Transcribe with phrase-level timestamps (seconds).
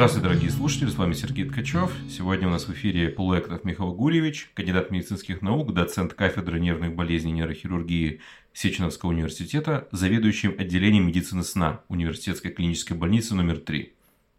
[0.00, 1.92] Здравствуйте, дорогие слушатели, с вами Сергей Ткачев.
[2.08, 7.32] Сегодня у нас в эфире Полуэктов Михаил Гурьевич, кандидат медицинских наук, доцент кафедры нервных болезней
[7.32, 8.22] и нейрохирургии
[8.54, 13.92] Сеченовского университета, заведующим отделением медицины сна Университетской клинической больницы номер 3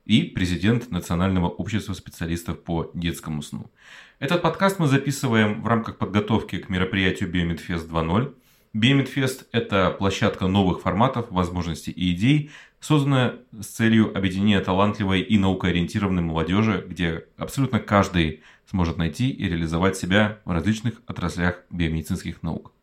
[0.05, 3.69] и президент Национального общества специалистов по детскому сну.
[4.17, 8.33] Этот подкаст мы записываем в рамках подготовки к мероприятию Биомедфест 2.0.
[8.73, 12.49] Биомедфест– это площадка новых форматов, возможностей и идей,
[12.81, 19.95] созданная с целью объединения талантливой и наукоориентированной молодежи, где абсолютно каждый сможет найти и реализовать
[19.95, 22.73] себя в различных отраслях биомедицинских наук.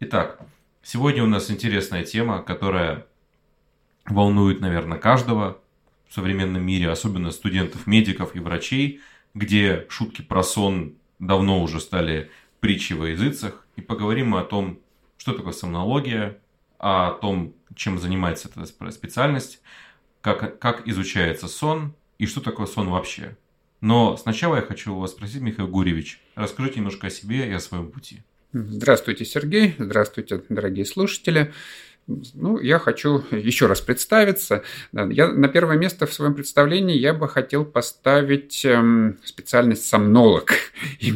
[0.00, 0.40] Итак,
[0.82, 3.06] сегодня у нас интересная тема, которая
[4.04, 5.58] волнует, наверное, каждого
[6.06, 9.00] в современном мире, особенно студентов, медиков и врачей,
[9.32, 13.66] где шутки про сон давно уже стали притчей во языцах.
[13.76, 14.78] И поговорим мы о том,
[15.16, 16.38] что такое сомнология,
[16.78, 19.60] о том, чем занимается эта специальность,
[20.20, 23.36] как, как изучается сон и что такое сон вообще.
[23.80, 27.90] Но сначала я хочу вас спросить, Михаил Гуревич, расскажите немножко о себе и о своем
[27.90, 28.22] пути.
[28.52, 29.74] Здравствуйте, Сергей.
[29.78, 31.52] Здравствуйте, дорогие слушатели.
[32.06, 34.62] Ну, я хочу еще раз представиться.
[34.92, 40.52] Я на первое место в своем представлении я бы хотел поставить эм, специальность сомнолог
[41.00, 41.12] и,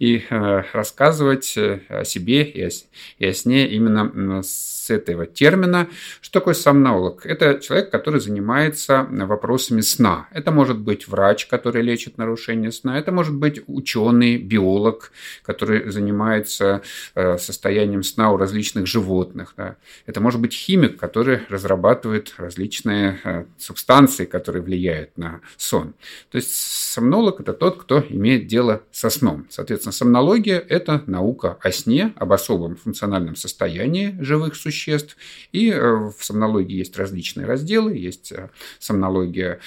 [0.00, 2.70] и э, рассказывать э, о себе и о,
[3.18, 5.88] и о сне именно с этого термина.
[6.20, 7.24] Что такое сомнолог?
[7.26, 10.28] Это человек, который занимается вопросами сна.
[10.32, 12.98] Это может быть врач, который лечит нарушение сна.
[12.98, 15.12] Это может быть ученый, биолог,
[15.42, 16.82] который занимается
[17.14, 19.54] э, состоянием сна у различных животных.
[19.56, 19.76] Да.
[20.08, 25.92] Это может быть химик, который разрабатывает различные э, субстанции, которые влияют на сон.
[26.30, 29.46] То есть сомнолог– это тот, кто имеет дело со сном.
[29.50, 35.14] Соответственно, сомнология– это наука о сне, об особом функциональном состоянии живых существ.
[35.52, 37.94] И э, в сомнологии есть различные разделы.
[37.94, 38.48] Есть э,
[38.78, 39.60] сомнология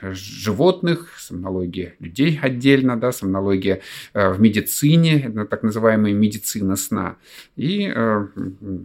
[0.00, 3.82] животных, сомнология людей отдельно, да, сомнология
[4.14, 7.16] в медицине, так называемая медицина сна.
[7.56, 7.92] И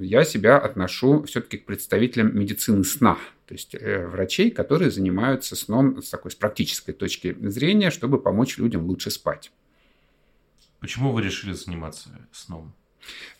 [0.02, 3.18] я себя отношу все-таки к представителям медицины сна.
[3.46, 8.86] То есть врачей, которые занимаются сном с такой с практической точки зрения, чтобы помочь людям
[8.86, 9.52] лучше спать.
[10.80, 12.74] Почему вы решили заниматься сном?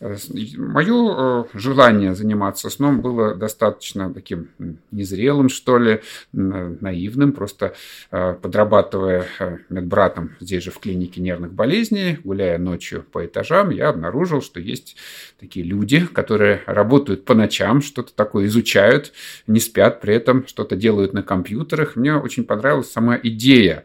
[0.00, 4.48] Мое э, желание заниматься сном было достаточно таким
[4.90, 6.00] незрелым, что ли,
[6.32, 7.74] наивным, просто
[8.10, 13.90] э, подрабатывая э, медбратом здесь же в клинике нервных болезней, гуляя ночью по этажам, я
[13.90, 14.96] обнаружил, что есть
[15.38, 19.12] такие люди, которые работают по ночам, что-то такое изучают,
[19.46, 21.94] не спят, при этом что-то делают на компьютерах.
[21.94, 23.84] Мне очень понравилась сама идея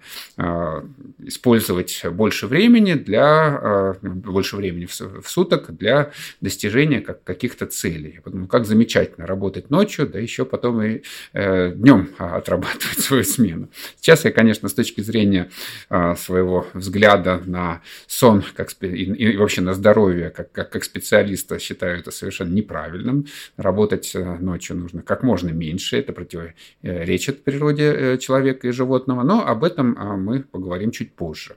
[1.19, 6.11] использовать больше времени для больше времени в суток для
[6.41, 8.13] достижения каких-то целей.
[8.16, 11.01] Я подумал, как замечательно работать ночью, да еще потом и
[11.33, 13.69] э, днем отрабатывать свою смену.
[14.00, 15.50] Сейчас я, конечно, с точки зрения
[15.89, 21.59] э, своего взгляда на сон как, и, и вообще на здоровье как, как, как специалиста
[21.59, 23.28] считаю это совершенно неправильным.
[23.57, 29.45] Работать э, ночью нужно как можно меньше, это противоречит природе э, человека и животного, но
[29.45, 31.55] об этом мы поговорим чуть позже.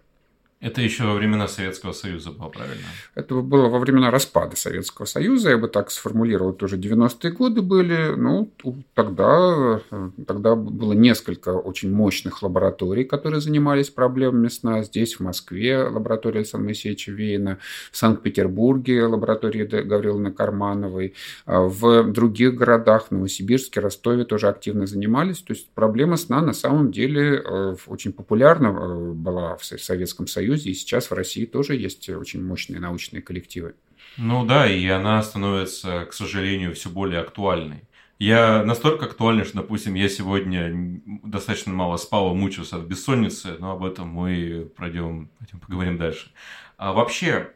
[0.60, 2.84] Это еще во времена Советского Союза было, правильно?
[3.14, 8.14] Это было во времена распада Советского Союза, я бы так сформулировал, тоже 90-е годы были.
[8.14, 8.52] Ну,
[8.92, 9.80] тогда,
[10.26, 14.82] тогда было несколько очень мощных лабораторий, которые занимались проблемами сна.
[14.82, 17.56] Здесь, в Москве, лаборатория Александра Моисеевича Вейна,
[17.90, 21.14] в Санкт-Петербурге лаборатория Гавриловны Кармановой,
[21.46, 25.38] а в других городах, в Новосибирске, Ростове тоже активно занимались.
[25.40, 30.49] То есть проблема сна на самом деле э, очень популярна э, была в Советском Союзе
[30.50, 33.74] Союзе, и сейчас в России тоже есть очень мощные научные коллективы.
[34.16, 37.84] Ну да, и она становится, к сожалению, все более актуальной.
[38.18, 43.72] Я настолько актуальный, что, допустим, я сегодня достаточно мало спал и мучился от бессонницы, но
[43.72, 45.30] об этом мы пройдем,
[45.66, 46.30] поговорим дальше.
[46.76, 47.52] А вообще,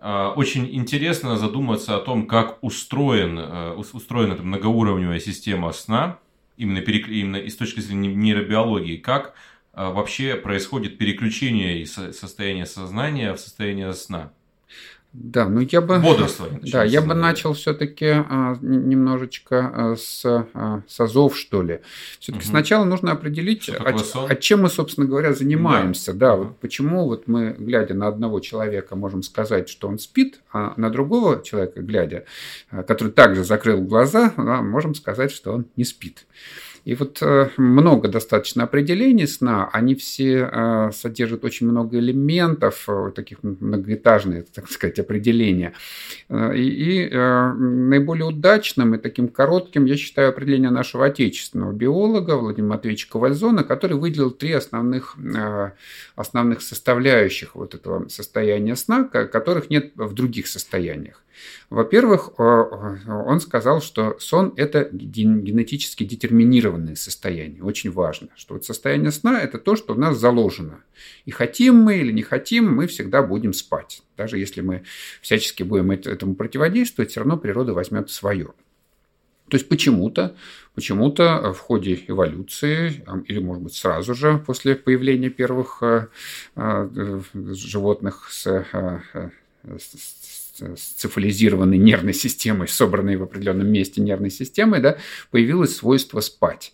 [0.00, 6.18] а, очень интересно задуматься о том, как устроен, э, устроена эта многоуровневая система сна,
[6.56, 9.34] именно, именно и с точки зрения нейробиологии, как
[9.74, 14.32] вообще происходит переключение из состояния сознания в состояние сна.
[15.12, 15.98] Да, ну я бы...
[15.98, 16.60] Бодрствование.
[16.72, 21.80] Да, я бы начал все-таки а, немножечко а, с, а, с азов, что ли.
[22.18, 22.50] Все-таки угу.
[22.50, 26.14] сначала нужно определить, о, о чем мы, собственно говоря, занимаемся.
[26.14, 30.40] Да, да вот почему вот мы, глядя на одного человека, можем сказать, что он спит,
[30.50, 32.24] а на другого человека, глядя,
[32.70, 36.24] а, который также закрыл глаза, можем сказать, что он не спит.
[36.84, 43.12] И вот э, много достаточно определений сна, они все э, содержат очень много элементов, э,
[43.14, 45.74] таких многоэтажные, так сказать, определения.
[46.28, 53.08] И, и наиболее удачным и таким коротким я считаю определение нашего отечественного биолога Владимира Матвеевича
[53.10, 55.16] Ковальзона, который выделил три основных,
[56.16, 61.22] основных составляющих вот этого состояния сна, которых нет в других состояниях.
[61.70, 67.62] Во-первых, он сказал, что сон– это генетически детерминированное состояние.
[67.62, 70.82] Очень важно, что вот состояние сна– это то, что у нас заложено.
[71.24, 74.02] И хотим мы или не хотим, мы всегда будем спать.
[74.16, 74.84] Даже если мы
[75.20, 78.52] всячески будем этому противодействовать, все равно природа возьмет свое.
[79.52, 80.34] То есть почему-то,
[80.74, 86.06] почему-то в ходе эволюции, или, может быть, сразу же после появления первых э,
[86.56, 89.30] э, животных с, э,
[90.76, 94.98] с цифализированной нервной системой, собранной в определенном месте нервной системой, да,
[95.30, 96.72] появилось свойство спать.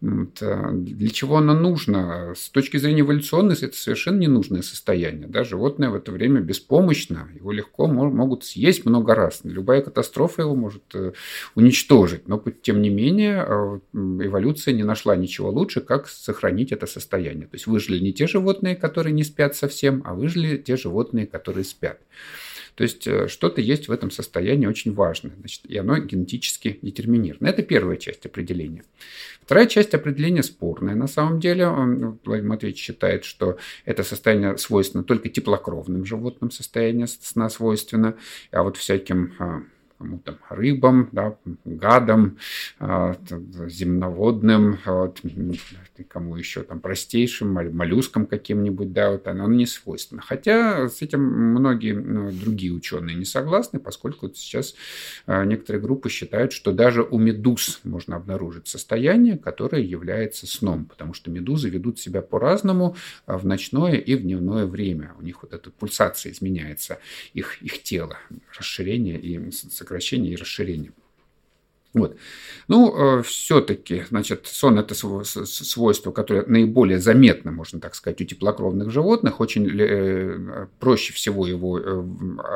[0.00, 0.42] Вот.
[0.42, 2.34] Э, для чего оно нужно?
[2.36, 5.26] С точки зрения эволюционной, это совершенно ненужное состояние.
[5.26, 5.42] Да?
[5.42, 9.40] Животное в это время беспомощно, его легко могут съесть много раз.
[9.44, 11.12] Любая катастрофа его может э,
[11.54, 12.28] уничтожить.
[12.28, 17.46] Но, тем не менее, э, эволюция не нашла ничего лучше, как сохранить это состояние.
[17.46, 21.64] То есть выжили не те животные, которые не спят совсем, а выжили те животные, которые
[21.64, 22.00] спят.
[22.76, 27.48] То есть э, что-то есть в этом состоянии очень важное, значит, и оно генетически детерминировано.
[27.48, 28.84] Это первая часть определения.
[29.42, 30.94] Вторая часть определения спорная.
[30.94, 33.56] На самом деле, Владимир Матвеевич считает, что
[33.86, 38.16] это состояние свойственно только теплокровным животным, состояние сна свойственно,
[38.50, 42.38] а вот всяким а, кому там рыбам, да, гадам,
[42.78, 43.16] а,
[43.68, 45.20] земноводным, вот,
[46.08, 50.22] кому еще там простейшим, моллюскам каким-нибудь, да, вот оно не свойственно.
[50.22, 54.74] Хотя с этим многие ну, другие ученые не согласны, поскольку сейчас
[55.26, 61.14] а, некоторые группы считают, что даже у медуз можно обнаружить состояние, которое является сном, потому
[61.14, 62.96] что медузы ведут себя по-разному
[63.26, 65.14] а, в ночное и в дневное время.
[65.18, 66.98] У них вот эта пульсация изменяется,
[67.32, 68.18] их, их тело,
[68.56, 69.50] расширение и
[69.86, 70.90] сокращение и расширение.
[71.96, 72.14] Вот.
[72.68, 78.90] Ну, э, все-таки, значит, сон– это свойство, которое наиболее заметно, можно так сказать, у теплокровных
[78.90, 79.40] животных.
[79.40, 82.04] Очень э, проще всего его э,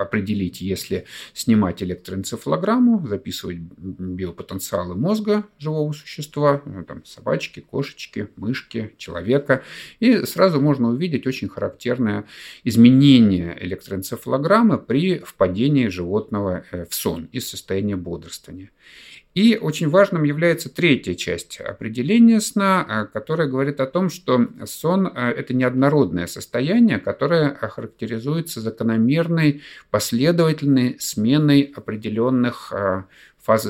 [0.02, 9.62] определить, если снимать электроэнцефалограмму, записывать биопотенциалы мозга живого существа, там, собачки, кошечки, мышки, человека.
[10.00, 12.26] И сразу можно увидеть очень характерное
[12.62, 18.70] изменение электроэнцефалограммы при впадении животного в сон из состояния бодрствования.
[19.34, 25.06] И очень важным является третья часть определения сна, э, которая говорит о том, что сон
[25.06, 33.04] э,– это неоднородное состояние, которое характеризуется закономерной последовательной сменой определенных э,
[33.38, 33.68] фаз,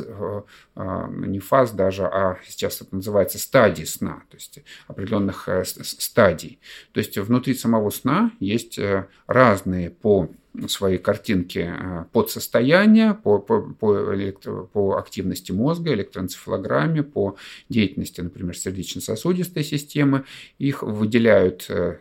[0.76, 4.58] не фаз даже, а сейчас это называется стадий сна, то есть
[4.88, 6.58] определенных стадий.
[6.92, 8.80] То есть внутри самого сна есть
[9.28, 10.28] разные по
[10.66, 17.36] свои картинки э, под состояние, по, по, по, электро, по активности мозга, электроэнцефалограмме, по
[17.68, 20.24] деятельности, например, сердечно-сосудистой системы.
[20.58, 21.98] Их выделяют э,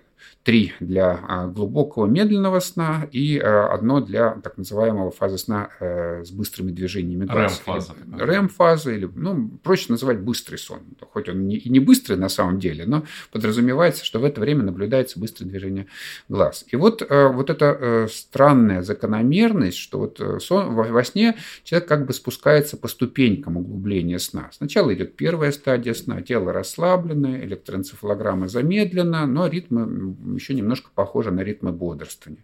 [0.49, 6.23] три для а, глубокого медленного сна и а, одно для так называемого фазы сна э,
[6.23, 7.61] с быстрыми движениями глаз.
[7.67, 7.93] РЭМ-фаза.
[8.17, 10.79] РЭМ-фаза, или, ну, проще называть быстрый сон.
[11.13, 14.63] Хоть он не, и не быстрый на самом деле, но подразумевается, что в это время
[14.63, 15.85] наблюдается быстрое движение
[16.29, 16.65] глаз.
[16.67, 22.07] И вот, э, вот эта э, странная закономерность, что вот сон, во сне человек как
[22.07, 24.49] бы спускается по ступенькам углубления сна.
[24.51, 31.41] Сначала идет первая стадия сна, тело расслабленное, электроэнцефалограмма замедлена, но ритмы еще немножко похоже на
[31.41, 32.43] ритмы бодрствования.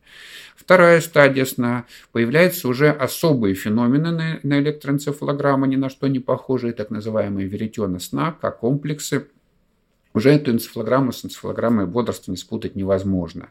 [0.56, 1.86] Вторая стадия сна.
[2.12, 8.00] Появляются уже особые феномены на, на электроэнцефалограмму, ни на что не похожие, так называемые веретена
[8.00, 9.28] сна, как комплексы
[10.16, 13.50] уже эту энцефалограмму с энцефалограммой бодрствования спутать невозможно.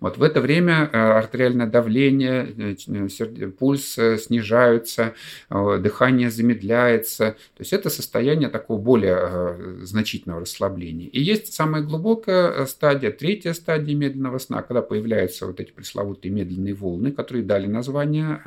[0.00, 5.14] Вот в это время э, артериальное давление, э, пульс э, снижаются,
[5.50, 7.36] дыхание замедляется.
[7.56, 11.08] То есть это состояние такого более значительного расслабления.
[11.08, 16.74] И есть самая глубокая стадия, третья стадия медленного сна, когда появляются вот эти пресловутые медленные
[16.74, 18.40] волны, которые дали название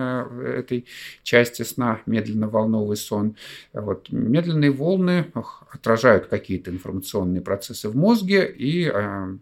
[0.58, 0.86] этой
[1.24, 3.36] части сна, медленно-волновый сон.
[3.74, 4.12] Вот.
[4.12, 5.32] Медленные волны
[5.72, 9.38] отражают какие-то информационные процессы в мозге, и а,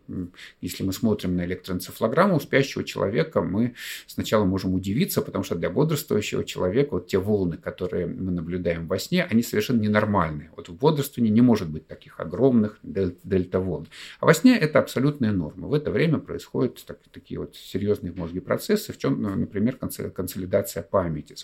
[0.61, 3.75] если мы смотрим на электроэнцефалограмму у спящего человека, мы
[4.07, 8.97] сначала можем удивиться, потому что для бодрствующего человека вот те волны, которые мы наблюдаем во
[8.97, 10.49] сне, они совершенно ненормальные.
[10.57, 13.85] Вот в бодрствовании не может быть таких огромных дельта-волн.
[14.19, 15.67] А во сне это абсолютная норма.
[15.67, 20.81] В это время происходят так, такие вот серьезные в мозге процессы, в чем, например, консолидация
[20.81, 21.35] памяти,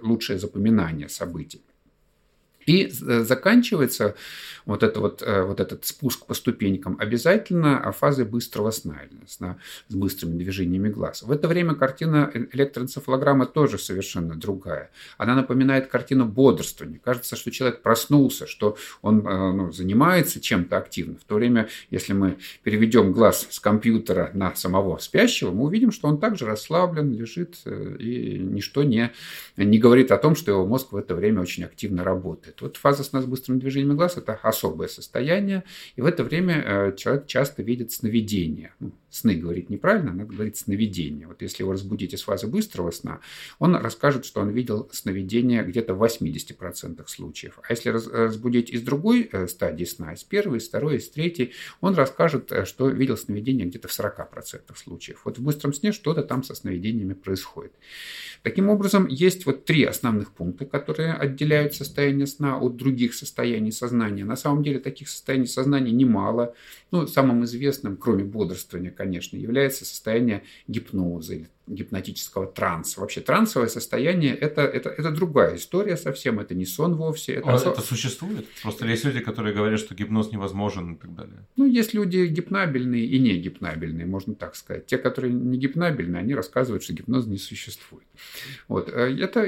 [0.00, 1.60] лучшее запоминание событий.
[2.66, 4.14] И заканчивается
[4.66, 10.38] вот, это вот, вот этот спуск по ступенькам обязательно фазой быстрого сна, сна с быстрыми
[10.38, 11.22] движениями глаз.
[11.22, 14.90] В это время картина электроэнцефалограммы тоже совершенно другая.
[15.18, 16.98] Она напоминает картину бодрствования.
[16.98, 21.16] Кажется, что человек проснулся, что он ну, занимается чем-то активно.
[21.18, 26.08] В то время, если мы переведем глаз с компьютера на самого спящего, мы увидим, что
[26.08, 29.12] он также расслаблен, лежит, и ничто не,
[29.56, 32.60] не говорит о том, что его мозг в это время очень активно работает работает.
[32.60, 35.64] Вот фаза сна с быстрым движением глаз– это особое состояние,
[35.96, 38.74] и в это время э, человек часто видит сновидения.
[38.80, 41.28] Ну, сны говорить неправильно, надо говорить сновидения.
[41.28, 43.20] Вот если его разбудить из фазы быстрого сна,
[43.58, 47.58] он расскажет, что он видел сновидения где-то в 80% случаев.
[47.62, 51.94] А если разбудить из другой э, стадии сна, из первой, из второй, из третьей, он
[51.94, 55.20] расскажет, э, что видел сновидения где-то в 40% случаев.
[55.24, 57.72] Вот в быстром сне что-то там со сновидениями происходит.
[58.42, 64.24] Таким образом, есть вот три основных пункта, которые отделяют состояние сна от других состояний сознания.
[64.24, 66.54] На самом деле таких состояний сознания немало.
[66.90, 73.00] Ну, самым известным, кроме бодрствования, конечно, является состояние гипноза или гипнотического транса.
[73.00, 77.34] Вообще трансовое состояние это, это, это другая история совсем, это не сон вовсе.
[77.34, 78.46] Это, а, это существует?
[78.62, 81.46] Просто есть люди, которые говорят, что гипноз невозможен и так далее.
[81.56, 84.86] Ну, есть люди гипнабельные и не гипнабельные, можно так сказать.
[84.86, 88.04] Те, которые не гипнабельные, они рассказывают, что гипноз не существует.
[88.68, 88.88] Вот.
[88.88, 89.44] Э, это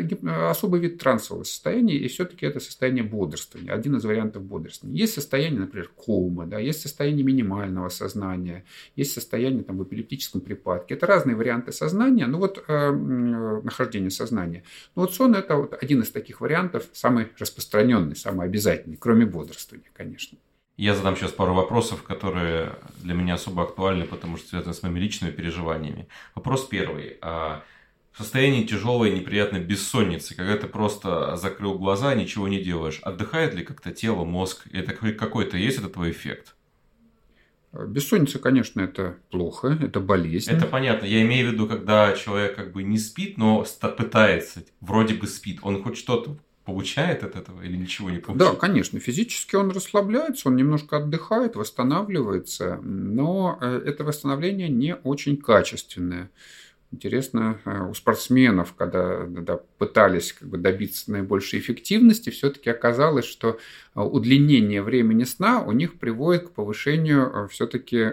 [0.51, 4.99] особый вид трансового состояния, и все-таки это состояние бодрствования, один из вариантов бодрствования.
[4.99, 8.65] Есть состояние, например, кома, да, есть состояние минимального сознания,
[8.97, 10.95] есть состояние там, в эпилептическом припадке.
[10.95, 14.63] Это разные варианты сознания, сознания, ну вот э, нахождение сознания.
[14.95, 19.91] Ну вот сон это вот один из таких вариантов, самый распространенный, самый обязательный, кроме бодрствования,
[19.93, 20.39] конечно.
[20.77, 25.01] Я задам сейчас пару вопросов, которые для меня особо актуальны, потому что связаны с моими
[25.01, 26.07] личными переживаниями.
[26.35, 27.17] Вопрос первый.
[27.23, 27.63] А
[28.13, 33.65] в состоянии тяжелой неприятной бессонницы, когда ты просто закрыл глаза, ничего не делаешь, отдыхает ли
[33.65, 34.67] как-то тело, мозг?
[34.73, 36.56] Это какой-то есть это твой эффект?
[37.85, 40.51] Бессонница, конечно, это плохо, это болезнь.
[40.51, 41.07] Это понятно.
[41.07, 43.65] Я имею в виду, когда человек как бы не спит, но
[43.97, 45.61] пытается, вроде бы спит.
[45.63, 48.53] Он хоть что-то получает от этого или ничего не получает?
[48.53, 48.99] Да, конечно.
[48.99, 56.31] Физически он расслабляется, он немножко отдыхает, восстанавливается, но э, это восстановление не очень качественное.
[56.93, 63.51] Интересно, э, у спортсменов, когда да, пытались как бы, добиться наибольшей эффективности, все-таки оказалось, что
[63.51, 63.57] э,
[64.05, 68.13] удлинение времени сна у них приводит к повышению э, все-таки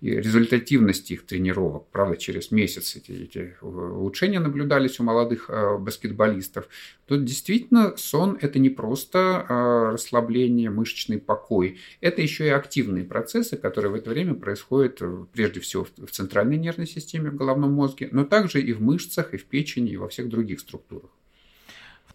[0.00, 1.88] результативности их тренировок.
[1.90, 5.50] Правда, через месяц эти, эти улучшения наблюдались у молодых
[5.80, 6.68] баскетболистов.
[7.06, 9.46] Тут действительно сон– это не просто
[9.92, 11.78] расслабление, мышечный покой.
[12.00, 15.00] Это еще и активные процессы, которые в это время происходят
[15.32, 19.38] прежде всего в центральной нервной системе, в головном мозге, но также и в мышцах, и
[19.38, 21.10] в печени, и во всех других структурах.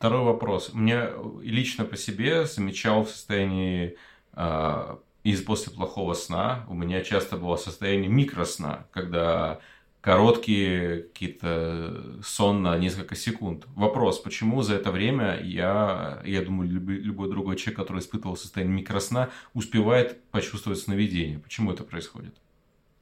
[0.04, 0.72] Второй вопрос.
[0.74, 1.06] Мне
[1.42, 3.96] лично по себе замечал в состоянии
[4.34, 9.62] э, из после плохого сна, у меня часто было состояние микросна, когда
[10.02, 13.64] короткие какие-то сон на несколько секунд.
[13.76, 18.76] Вопрос, почему за это время я, я думаю, любой, любой другой человек, который испытывал состояние
[18.76, 21.40] микросна, успевает почувствовать сновидение?
[21.40, 22.36] Почему это происходит?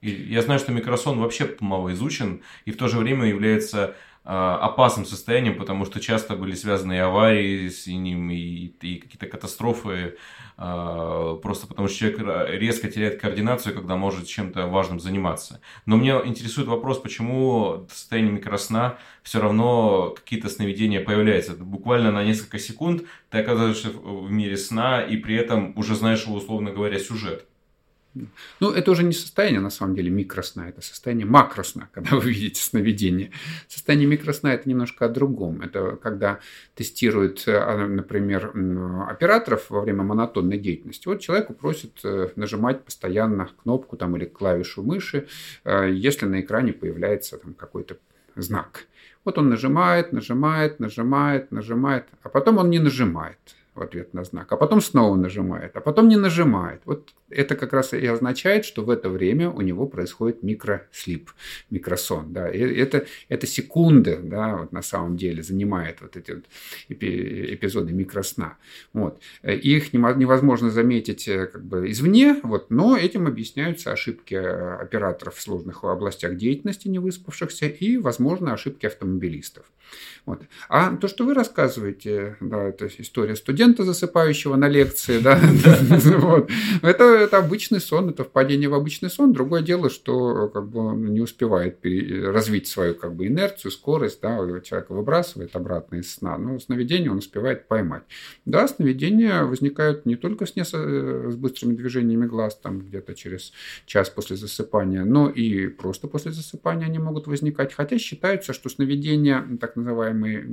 [0.01, 5.05] И я знаю, что микросон вообще мало изучен и в то же время является опасным
[5.05, 10.15] состоянием, потому что часто были связаны и аварии с ним, и, и какие-то катастрофы,
[10.57, 15.59] а, просто потому что человек резко теряет координацию, когда может чем-то важным заниматься.
[15.87, 21.55] Но меня интересует вопрос, почему в состоянии микросна все равно какие-то сновидения появляются.
[21.55, 26.71] Буквально на несколько секунд ты оказываешься в мире сна, и при этом уже знаешь, условно
[26.71, 27.47] говоря, сюжет.
[28.59, 32.61] Ну, это уже не состояние, на самом деле, микросна, это состояние макросна, когда вы видите
[32.61, 33.31] сновидение.
[33.67, 35.61] Состояние микросна– это немножко о другом.
[35.61, 36.39] Это когда
[36.75, 38.51] тестируют, а, например,
[39.09, 41.07] операторов во время монотонной деятельности.
[41.07, 45.27] Вот человеку просят э, нажимать постоянно кнопку там, или клавишу мыши,
[45.63, 47.97] э, если на экране появляется там какой-то
[48.35, 48.87] знак.
[49.23, 53.37] Вот он нажимает, нажимает, нажимает, нажимает, а потом он не нажимает
[53.73, 56.81] в ответ на знак, а потом снова нажимает, а потом не нажимает.
[56.85, 61.31] Вот это как раз и означает, что в это время у него происходит микрослип,
[61.69, 62.33] микросон.
[62.33, 62.49] Да.
[62.49, 66.45] И это, это секунды да, вот на самом деле занимает вот эти вот
[66.89, 68.57] эпизоды микросна.
[68.93, 69.21] Вот.
[69.43, 75.41] Их невозможно заметить э, как бы извне, вот, но этим объясняются ошибки э, операторов в
[75.41, 79.65] сложных областях деятельности, не выспавшихся, и, возможно, ошибки автомобилистов.
[80.25, 80.41] Вот.
[80.69, 85.39] А то, что вы рассказываете, да, это история студента, студента, засыпающего на лекции, да,
[86.81, 89.33] это, это обычный сон, это впадение в обычный сон.
[89.33, 94.37] Другое дело, что как бы он не успевает развить свою как бы инерцию, скорость, да,
[94.61, 98.03] человек выбрасывает обратно из сна, но сновидение он успевает поймать.
[98.45, 103.53] Да, сновидения возникают не только с, с быстрыми движениями глаз, там где-то через
[103.85, 109.45] час после засыпания, но и просто после засыпания они могут возникать, хотя считается, что сновидения,
[109.59, 110.45] так называемые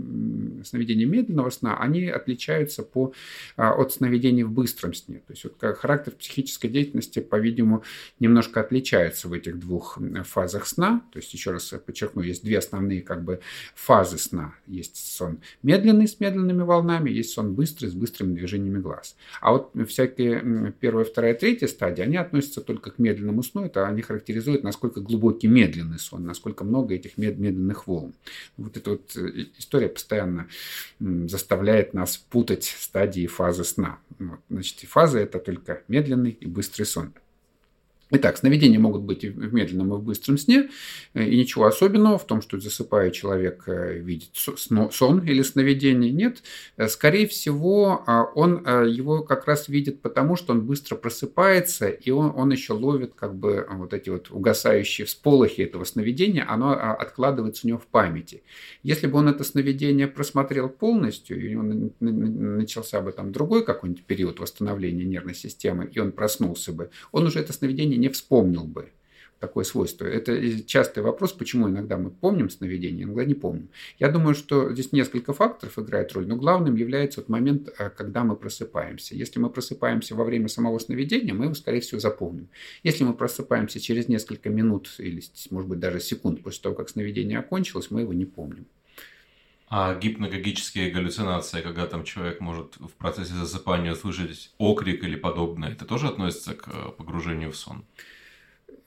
[0.64, 2.97] сновидения медленного сна, они отличаются по,
[3.56, 5.18] а, от сновидений в быстром сне.
[5.26, 7.84] То есть вот характер психической деятельности, по-видимому,
[8.20, 11.02] немножко отличается в этих двух фазах сна.
[11.12, 13.40] То есть, еще раз подчеркну, есть две основные как бы
[13.74, 14.54] фазы сна.
[14.66, 19.16] Есть сон медленный с медленными волнами, есть сон быстрый с быстрыми движениями глаз.
[19.40, 23.64] А вот всякие первая, вторая, третья стадии, они относятся только к медленному сну.
[23.64, 28.14] Это они характеризуют, насколько глубокий медленный сон, насколько много этих медленных волн.
[28.56, 30.48] Вот эта вот э, история постоянно
[31.00, 33.98] заставляет нас путать стадии фазы сна.
[34.48, 37.12] Значит, фазы– это только медленный и быстрый сон.
[38.10, 40.70] Итак, сновидения могут быть и в медленном, и в быстром сне,
[41.12, 46.10] э, и ничего особенного в том, что засыпая человек э, видит сон или сновидение.
[46.10, 46.42] Нет,
[46.78, 52.10] э, скорее всего, а, он его как раз видит потому, что он быстро просыпается, и
[52.10, 56.94] он, он еще ловит как бы вот эти вот угасающие всполохи этого сновидения, оно а,
[56.94, 58.42] откладывается у него в памяти.
[58.82, 64.40] Если бы он это сновидение просмотрел полностью, и он начался бы там другой какой-нибудь период
[64.40, 68.90] восстановления нервной системы, и он проснулся бы, он уже это сновидение не вспомнил бы
[69.38, 70.04] такое свойство.
[70.04, 73.68] Это частый вопрос, почему иногда мы помним сновидение, иногда не помним.
[73.98, 78.24] Я думаю, что здесь несколько факторов играет роль, но главным является вот момент, э, когда
[78.24, 79.14] мы просыпаемся.
[79.14, 82.48] Если мы просыпаемся во время самого сновидения, мы его, скорее всего, запомним.
[82.82, 87.38] Если мы просыпаемся через несколько минут или, может быть, даже секунд после того, как сновидение
[87.38, 88.66] окончилось, мы его не помним.
[89.70, 95.84] А гипногогические галлюцинации, когда там человек может в процессе засыпания услышать окрик или подобное, это
[95.84, 97.84] тоже относится к э, погружению в сон?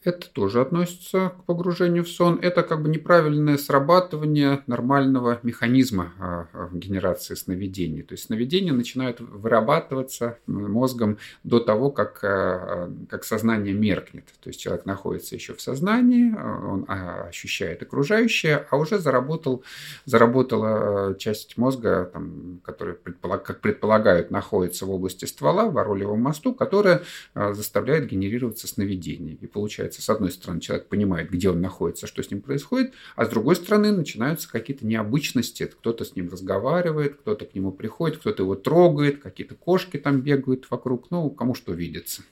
[0.04, 2.40] Это тоже относится к погружению в сон.
[2.42, 8.02] Это как бы неправильное срабатывание нормального механизма а, а, генерации сновидений.
[8.02, 14.26] То есть сновидения начинают вырабатываться мозгом до того, как, а, как сознание меркнет.
[14.42, 19.64] То есть человек находится еще в сознании, он ощущает окружающее, а уже заработал,
[20.06, 27.04] заработала часть мозга, там, которая, как предполагают, находится в области ствола, в оролевом мосту, которая
[27.36, 29.36] заставляет генерироваться сновидение.
[29.36, 32.94] И получается получается, с одной стороны, человек понимает, где он находится, что с ним происходит,
[33.16, 35.66] а с другой стороны, начинаются какие-то необычности.
[35.66, 40.68] Кто-то с ним разговаривает, кто-то к нему приходит, кто-то его трогает, какие-то кошки там бегают
[40.72, 42.24] вокруг, ну, кому что видится.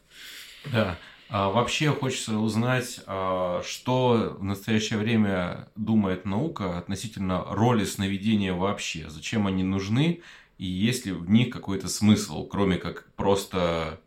[0.71, 0.97] Да.
[1.31, 9.09] А вообще хочется узнать, а, что в настоящее время думает наука относительно роли сновидения вообще.
[9.09, 10.21] Зачем они нужны
[10.57, 13.99] и есть ли в них какой-то смысл, кроме как просто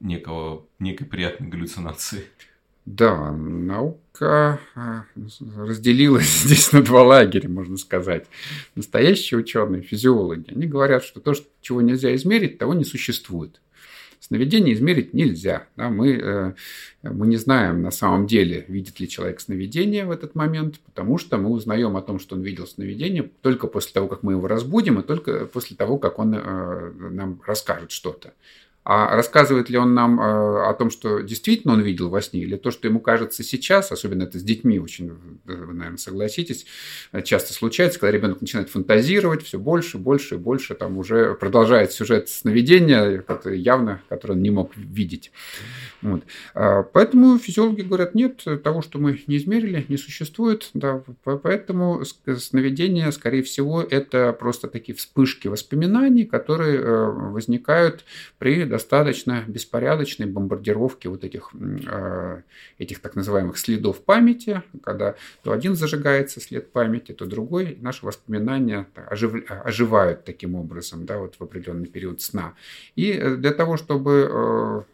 [0.00, 2.24] некого, некой приятной галлюцинации?
[2.86, 5.04] Да, наука а,
[5.56, 8.26] разделилась здесь на два лагеря, можно сказать.
[8.74, 13.60] Настоящие ученые, физиологи, они говорят, что то, чего нельзя измерить, того не существует.
[14.18, 15.66] Сновидение измерить нельзя.
[15.76, 16.52] Да, мы, э,
[17.02, 21.38] мы не знаем на самом деле, видит ли человек сновидение в этот момент, потому что
[21.38, 25.00] мы узнаем о том, что он видел сновидение только после того, как мы его разбудим,
[25.00, 28.34] и только после того, как он э, нам расскажет что-то.
[28.82, 32.56] А рассказывает ли он нам э, о том, что действительно он видел во сне, или
[32.56, 35.12] то, что ему кажется сейчас, особенно это с детьми очень,
[35.44, 36.64] вы, наверное, согласитесь,
[37.24, 42.30] часто случается, когда ребенок начинает фантазировать все больше, больше и больше, там уже продолжает сюжет
[42.30, 45.30] сновидения, который явно, который он не мог видеть.
[46.00, 46.22] Вот.
[46.54, 50.70] А, поэтому физиологи говорят, нет, того, что мы не измерили, не существует.
[50.72, 52.02] Да, поэтому
[52.38, 58.04] сновидения, скорее всего, это просто такие вспышки воспоминаний, которые э, возникают
[58.38, 58.79] при достаточно
[59.46, 62.42] беспорядочной бомбардировке вот этих, э,
[62.78, 68.86] этих так называемых следов памяти, когда то один зажигается след памяти, то другой, наши воспоминания
[68.94, 72.54] ожив, оживают таким образом да, вот в определенный период сна.
[72.96, 74.86] И э, для того, чтобы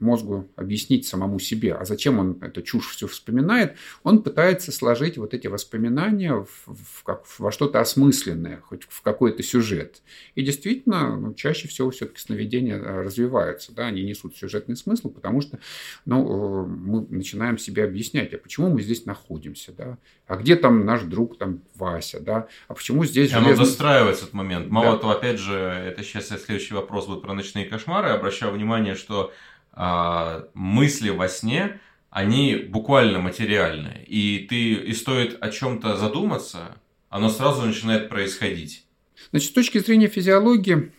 [0.00, 5.34] мозгу объяснить самому себе, а зачем он эту чушь все вспоминает, он пытается сложить вот
[5.34, 10.02] эти воспоминания в, в, как, во что-то осмысленное, хоть в какой-то сюжет.
[10.34, 15.40] И действительно, ну, чаще всего все-таки сновидения э, развиваются, да, они несут сюжетный смысл, потому
[15.40, 15.58] что
[16.04, 20.84] ну, э, мы начинаем себе объяснять, а почему мы здесь находимся, да, а где там
[20.84, 23.30] наш друг, там, Вася, да, а почему здесь...
[23.30, 23.52] Железный...
[23.54, 24.68] Оно достраивается этот момент.
[24.68, 24.98] Мало да.
[24.98, 29.32] того, опять же, это сейчас следующий вопрос будет про ночные кошмары, обращаю внимание, что
[29.74, 31.80] мысли во сне,
[32.10, 34.04] они буквально материальные.
[34.06, 36.76] И ты и стоит о чем-то задуматься,
[37.08, 38.84] оно сразу начинает происходить.
[39.30, 40.92] Значит, с точки зрения физиологии,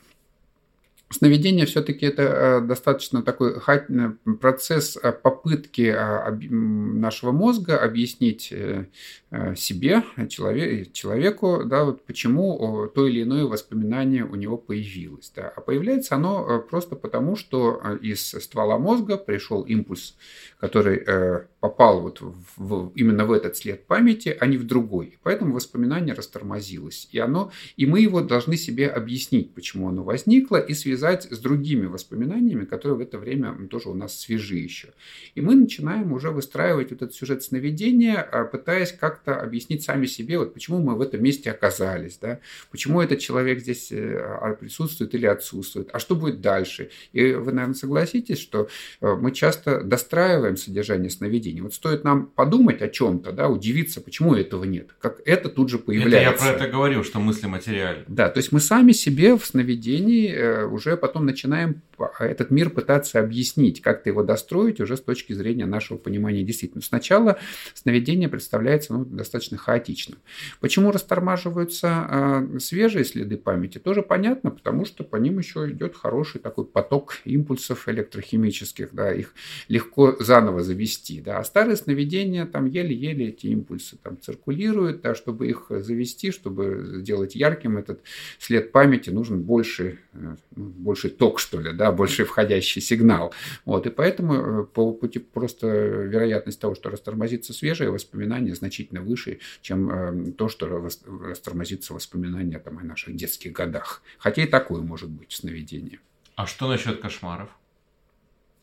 [1.11, 3.55] Сновидение все-таки это э, достаточно такой
[4.39, 8.85] процесс э, попытки а, нашего мозга объяснить э,
[9.55, 15.31] себе, человеку, да, вот почему то или иное воспоминание у него появилось.
[15.35, 15.51] Да.
[15.55, 20.17] А появляется оно просто потому, что из ствола мозга пришел импульс,
[20.59, 21.05] который
[21.61, 22.21] попал вот
[22.57, 25.17] в, именно в этот след памяти, а не в другой.
[25.23, 27.07] Поэтому воспоминание растормозилось.
[27.11, 31.85] И, оно, и мы его должны себе объяснить, почему оно возникло, и связать с другими
[31.85, 34.89] воспоминаниями, которые в это время тоже у нас свежи еще.
[35.35, 40.37] И мы начинаем уже выстраивать вот этот сюжет сновидения, а, пытаясь как-то объяснить сами себе,
[40.37, 42.39] вот почему мы в этом месте оказались, да?
[42.71, 46.89] почему этот человек здесь э, а, присутствует или отсутствует, а что будет дальше.
[47.13, 48.67] И вы, наверное, согласитесь, что
[49.01, 51.61] э, мы часто достраиваем сновидения сновидений.
[51.61, 55.77] Вот стоит нам подумать о чем-то, да, удивиться, почему этого нет, как это тут же
[55.77, 56.17] появляется.
[56.17, 58.03] Это я про это говорил, что мысли материальны.
[58.07, 61.81] Да, то есть мы сами себе в сновидении э, уже потом начинаем
[62.19, 66.81] этот мир пытаться объяснить, как-то его достроить уже с точки зрения нашего понимания действительно.
[66.81, 67.37] Сначала
[67.73, 70.19] сновидение представляется ну, достаточно хаотичным.
[70.59, 72.07] Почему растормаживаются
[72.53, 77.17] э, свежие следы памяти, тоже понятно, потому что по ним еще идет хороший такой поток
[77.25, 79.33] импульсов электрохимических, да, их
[79.67, 81.21] легко заново завести.
[81.21, 81.39] Да.
[81.39, 87.35] А старые сновидения там еле-еле эти импульсы там циркулируют, да, чтобы их завести, чтобы сделать
[87.35, 88.01] ярким этот
[88.39, 93.33] след памяти, нужен больше, э, ну, больше ток, что ли, да, больше входящий сигнал.
[93.65, 99.39] Вот, и поэтому э, по пути просто вероятность того, что растормозится свежее воспоминание, значительно выше,
[99.61, 104.01] чем э, то, что растормозится воспоминание там, о наших детских годах.
[104.17, 105.99] Хотя и такое может быть сновидение.
[106.35, 107.49] А что насчет кошмаров?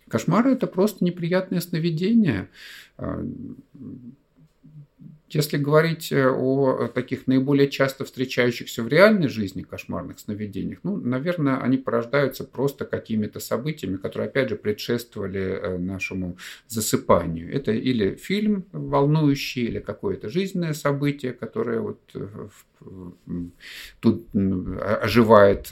[0.08, 2.48] Кошмары– это просто неприятное сновидение.
[5.30, 11.58] Если говорить э, о таких наиболее часто встречающихся в реальной жизни кошмарных сновидениях, ну, наверное,
[11.58, 17.54] они порождаются просто какими-то событиями, которые, опять же, предшествовали э, нашему засыпанию.
[17.54, 22.48] Это или фильм волнующий, или какое-то жизненное событие, которое вот э,
[24.00, 25.70] тут оживает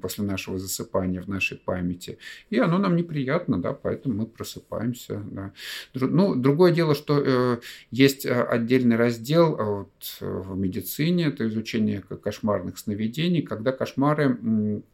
[0.00, 2.18] после нашего засыпания в нашей памяти.
[2.50, 5.22] И оно нам неприятно, да, поэтому мы просыпаемся.
[5.30, 5.52] Да.
[5.94, 12.78] Ну, другое дело, что есть отдельно отдельный раздел вот, э, в медицине, это изучение кошмарных
[12.78, 14.38] сновидений, когда кошмары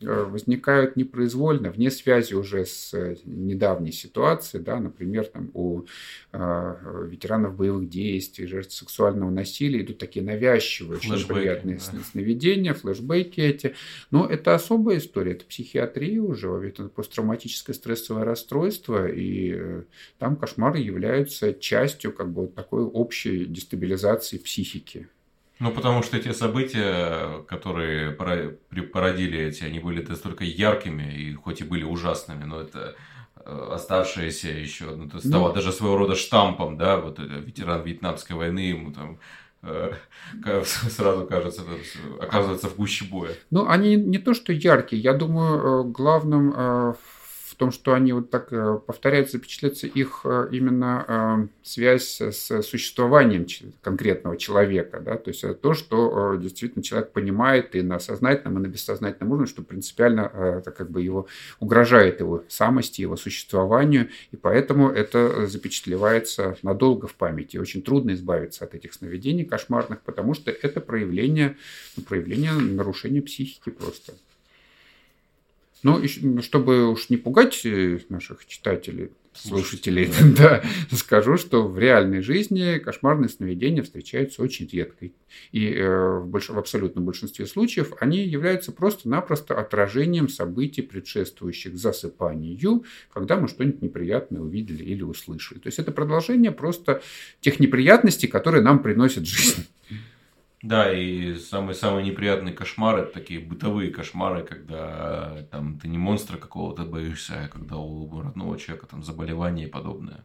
[0.00, 5.82] э, возникают непроизвольно, вне связи уже с э, недавней ситуацией, да, например, там, у
[6.32, 11.98] ветеранов боевых действий, жертв сексуального насилия идут такие навязчивые, очень приятные да.
[12.10, 13.74] сновидения, флешбеки эти.
[14.10, 19.84] Но это особая история, это психиатрия уже, это посттравматическое стрессовое расстройство, и
[20.18, 25.08] там кошмары являются частью как бы вот такой общей дистрибуции стабилизации психики.
[25.60, 31.64] Ну, потому что те события, которые породили эти, они были настолько яркими, и хоть и
[31.64, 32.94] были ужасными, но это
[33.44, 38.36] э, оставшиеся еще, ну, то стало ну, даже своего рода штампом, да, вот ветеран Вьетнамской
[38.36, 39.18] войны, ему там э,
[40.88, 41.62] сразу кажется,
[42.20, 43.32] оказывается в гуще боя.
[43.50, 46.96] Ну, они не то, что яркие, я думаю, э, главным
[47.58, 53.46] том, что они вот так э, повторяют, запечатляется их э, именно э, связь с существованием
[53.82, 55.00] конкретного человека.
[55.00, 55.16] Да?
[55.16, 59.48] То есть это то, что действительно человек понимает и на сознательном, и на бессознательном уровне,
[59.48, 61.26] что принципиально это как бы его
[61.58, 67.56] угрожает его самости, его существованию, и поэтому это запечатлевается надолго в памяти.
[67.56, 71.56] Очень трудно избавиться от этих сновидений кошмарных, потому что это проявление,
[71.96, 74.14] ну, проявление нарушения психики просто.
[75.82, 76.02] Ну,
[76.42, 80.62] чтобы уж не пугать э, наших читателей, слушателей, да,
[80.92, 85.10] скажу, что в реальной жизни кошмарные сновидения встречаются очень редко.
[85.52, 86.48] И э, в, больш...
[86.48, 94.40] в абсолютном большинстве случаев они являются просто-напросто отражением событий, предшествующих засыпанию, когда мы что-нибудь неприятное
[94.40, 95.58] увидели или услышали.
[95.58, 97.02] То есть это продолжение просто
[97.40, 99.66] тех неприятностей, которые нам приносит жизнь.
[100.62, 106.84] Да, и самые-самые неприятные кошмары, это такие бытовые кошмары, когда там ты не монстра какого-то
[106.84, 110.24] боишься, а когда у родного человека там заболевание и подобное.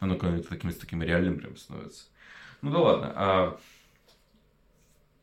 [0.00, 2.06] Оно как-то таким, таким реальным прям становится.
[2.60, 3.12] Ну да ладно.
[3.14, 3.60] А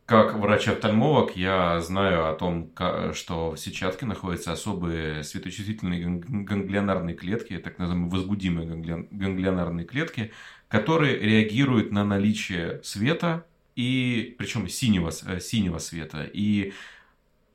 [0.05, 2.71] как врач-офтальмолог я знаю о том,
[3.13, 10.31] что в сетчатке находятся особые светочувствительные ганглионарные клетки, так называемые возбудимые ганглионарные клетки,
[10.69, 16.29] которые реагируют на наличие света и причем синего, э, синего света.
[16.33, 16.73] И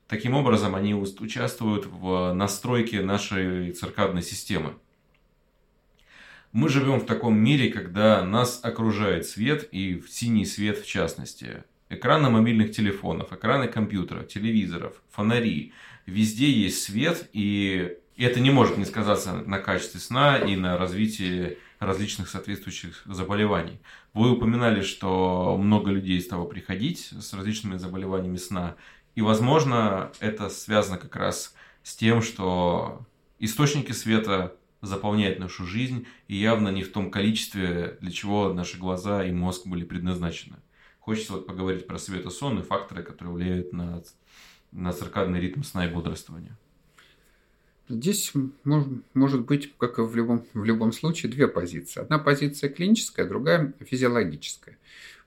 [0.07, 4.75] таким образом они участвуют в настройке нашей циркадной системы.
[6.53, 11.63] Мы живем в таком мире, когда нас окружает свет, и синий свет в частности.
[11.89, 15.73] Экраны мобильных телефонов, экраны компьютеров, телевизоров, фонари.
[16.07, 21.59] Везде есть свет, и это не может не сказаться на качестве сна и на развитии
[21.81, 23.81] различных соответствующих заболеваний.
[24.13, 28.77] Вы упоминали, что много людей стало приходить с различными заболеваниями сна.
[29.17, 33.05] И, возможно, это связано как раз с тем, что
[33.39, 39.25] источники света заполняют нашу жизнь и явно не в том количестве, для чего наши глаза
[39.25, 40.57] и мозг были предназначены.
[41.01, 44.03] Хочется вот поговорить про светосон и факторы, которые влияют на,
[44.71, 46.59] на циркадный ритм сна и бодрствования.
[47.91, 48.33] Здесь
[49.15, 52.01] может быть, как и в любом, в любом случае, две позиции.
[52.01, 54.79] Одна позиция клиническая, другая физиологическая.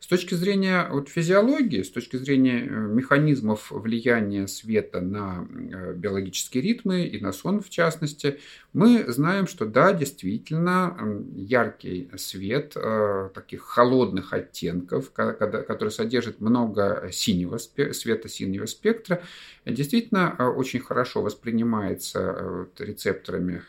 [0.04, 6.62] С точки зрения вот, физиологии, с точки зрения э, механизмов влияния света на э, биологические
[6.62, 8.42] ритмы и на сон в частности,
[8.74, 10.98] мы знаем, что да, действительно,
[11.36, 19.22] яркий свет э, таких холодных оттенков, который содержит много синего света, синего спектра,
[19.66, 23.62] действительно очень хорошо воспринимается рецепторами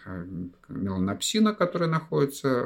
[0.69, 2.65] меланопсина, которые находятся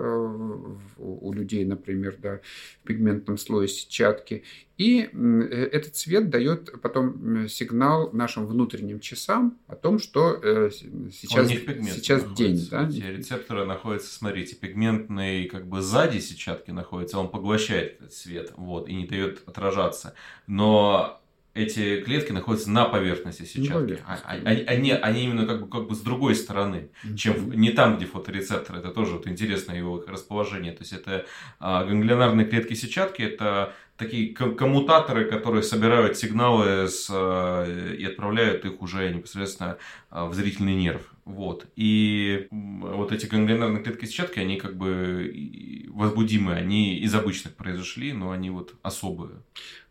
[0.97, 2.41] у людей, например, да,
[2.85, 4.45] в пигментном слое слоя сетчатки.
[4.77, 10.71] И э, этот цвет дает потом сигнал нашим внутренним часам о том, что э,
[11.13, 12.65] сейчас, сейчас день.
[12.71, 12.89] Да?
[12.89, 18.89] Эти рецепторы находятся, смотрите, пигментный как бы сзади сетчатки находится, он поглощает этот свет вот,
[18.89, 20.15] и не дает отражаться.
[20.47, 21.21] Но
[21.59, 23.99] эти клетки находятся на поверхности сетчатки.
[24.07, 27.71] А, а, они, они, они именно как бы, как бы с другой стороны, чем не
[27.71, 28.77] там, где фоторецептор.
[28.77, 30.73] Это тоже вот интересное его расположение.
[30.73, 31.27] То есть это
[31.59, 38.81] а, ганглионарные клетки сетчатки, это такие коммутаторы, которые собирают сигналы с, а, и отправляют их
[38.81, 39.77] уже непосредственно
[40.11, 41.03] а, в зрительный нерв.
[41.29, 41.67] Вот.
[41.77, 48.31] И вот эти ганглионарные клетки сетчатки, они как бы возбудимые, они из обычных произошли, но
[48.31, 49.37] они вот особые.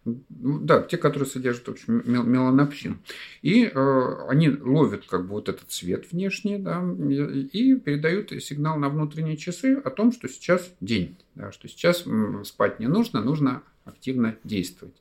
[0.04, 3.02] Да, те, которые содержат в общем, меланопсин.
[3.44, 8.90] И э, они ловят как бы вот этот цвет внешний, да, и передают сигнал на
[8.90, 12.04] внутренние часы о том, что сейчас день, да, что сейчас
[12.46, 14.96] спать не нужно, нужно активно действовать.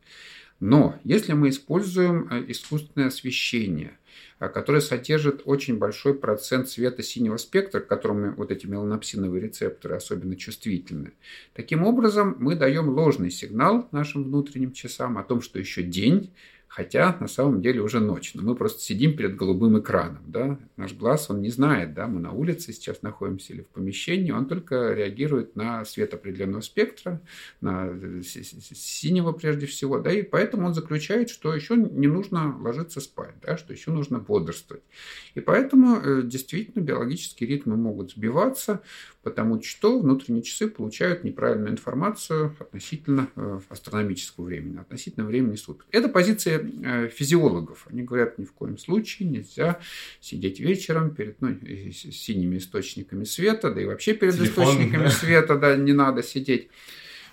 [0.61, 3.97] Но если мы используем э, искусственное освещение,
[4.39, 9.97] э, которое содержит очень большой процент света синего спектра, к которому вот эти меланопсиновые рецепторы
[9.97, 11.13] особенно чувствительны,
[11.55, 16.33] таким образом мы даем ложный сигнал нашим внутренним часам о том, что еще день,
[16.77, 18.35] Хотя на самом деле уже ночь.
[18.35, 20.23] Но мы просто сидим перед голубым экраном.
[20.27, 20.59] Да?
[20.77, 24.47] Наш глаз, он не знает, да, мы на улице сейчас находимся или в помещении, он
[24.47, 27.23] только реагирует на свет определенного спектра,
[27.63, 30.01] на синего прежде всего.
[30.01, 30.13] Да?
[30.13, 33.57] И поэтому он заключает, что еще не нужно ложиться спать, да?
[33.57, 34.83] что еще нужно бодрствовать.
[35.35, 38.83] И поэтому э, действительно биологические ритмы могут сбиваться,
[39.27, 45.85] потому что внутренние часы получают неправильную информацию относительно э, астрономического времени, относительно времени суток.
[45.91, 47.89] Это позиция э, физиологов.
[47.91, 49.81] Они говорят, ни в коем случае нельзя
[50.21, 51.59] сидеть вечером перед ну,
[51.91, 55.11] синими источниками света, да и вообще перед Телефон, источниками да.
[55.11, 56.69] света да, не надо сидеть.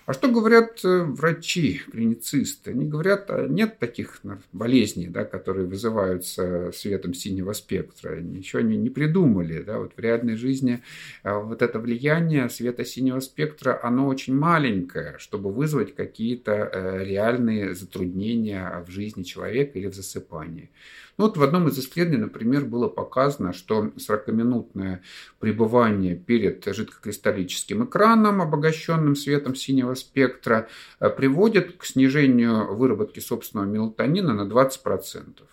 [0.05, 2.71] А что говорят э, врачи, клиницисты?
[2.71, 4.19] Они говорят, а нет таких
[4.51, 8.19] болезней, да, которые вызываются светом синего спектра.
[8.19, 9.63] Ничего они не придумали.
[9.63, 9.79] Да?
[9.79, 10.83] Вот в реальной жизни
[11.23, 17.73] а, вот это влияние света синего спектра, оно очень маленькое, чтобы вызвать какие-то э, реальные
[17.73, 20.69] затруднения в жизни человека или в засыпании.
[21.17, 25.03] Ну, вот в одном из исследований, например, было показано, что 40-минутное
[25.39, 30.67] пребывание перед жидкокристаллическим экраном, обогащенным светом синего спектра,
[30.99, 35.43] э, приводит к снижению выработки собственного мелатонина на 20%.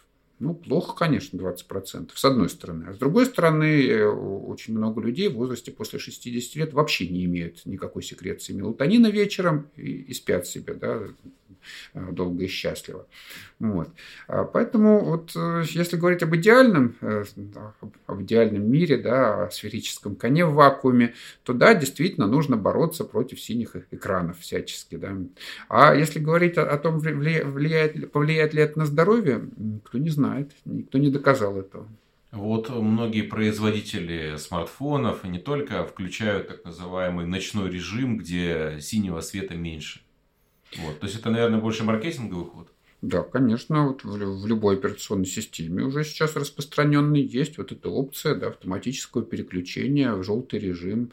[0.41, 2.87] Ну, плохо, конечно, 20%, с одной стороны.
[2.89, 7.27] А с другой стороны, э, очень много людей в возрасте после 60 лет вообще не
[7.27, 11.03] имеют никакой секреции мелатонина вечером и, и спят себе, да,
[11.95, 13.07] Э, долго и счастливо.
[13.59, 13.89] Вот.
[14.27, 16.97] А поэтому вот э, если говорить об идеальном,
[18.07, 23.41] об идеальном мире, да, о сферическом коне в вакууме, то да, действительно нужно бороться против
[23.41, 24.97] синих экранов всячески.
[24.97, 25.17] Да.
[25.69, 30.30] А если говорить о, том, влияет, повлияет ли это на здоровье, никто не знает,
[30.65, 31.89] никто не доказал этого.
[32.33, 39.57] Вот многие производители смартфонов и не только включают так называемый ночной режим, где синего света
[39.57, 40.01] меньше.
[40.77, 41.01] Вот.
[41.01, 42.69] То есть это, наверное, больше маркетинговый ход.
[43.03, 48.35] Да, конечно, вот в, в любой операционной системе уже сейчас распространенный есть вот эта опция
[48.35, 51.11] да, автоматического переключения в желтый режим.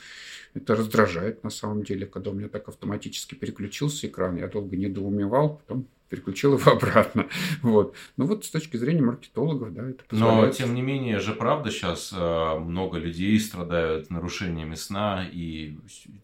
[0.53, 5.61] Это раздражает на самом деле, когда у меня так автоматически переключился экран, я долго недоумевал,
[5.65, 7.27] потом переключил его обратно.
[7.61, 7.95] Вот.
[8.17, 10.45] Ну вот с точки зрения маркетологов, да, это позволяет...
[10.45, 15.77] Но, тем не менее, же правда сейчас э, много людей страдают нарушениями сна, и,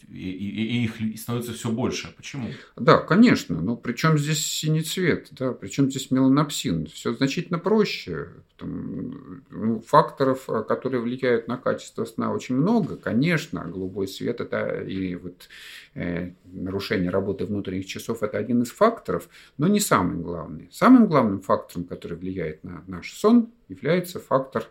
[0.10, 2.14] и, и, и их становится все больше.
[2.16, 2.50] Почему?
[2.76, 3.62] Да, конечно.
[3.62, 6.88] Но причем здесь синий цвет, да, причем здесь меланопсин.
[6.88, 8.30] Все значительно проще.
[8.58, 12.96] Там, ну, факторов, э, которые влияют на качество сна, очень много.
[12.96, 15.50] Конечно, голубой свет это и вот
[15.96, 20.70] э, нарушение работы внутренних часов это один из факторов, но не самый главный.
[20.72, 24.70] Самым главным фактором, который влияет на наш сон, является фактор,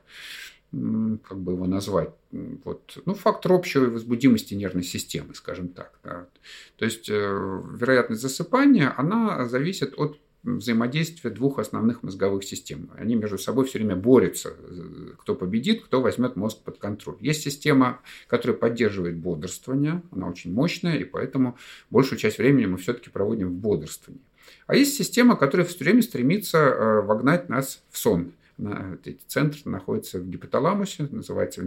[0.71, 5.99] как бы его назвать, вот, ну, фактор общей возбудимости нервной системы, скажем так.
[6.03, 6.27] Да.
[6.77, 12.91] То есть э, вероятность засыпания, она зависит от взаимодействия двух основных мозговых систем.
[12.97, 14.57] Они между собой все время борются,
[15.19, 17.17] кто победит, кто возьмет мозг под контроль.
[17.21, 21.57] Есть система, которая поддерживает бодрствование, она очень мощная, и поэтому
[21.91, 24.25] большую часть времени мы все-таки проводим в бодрствовании.
[24.67, 28.33] А есть система, которая все время стремится э, вогнать нас в сон.
[29.05, 31.63] Эти центры находятся в гипоталамусе, называется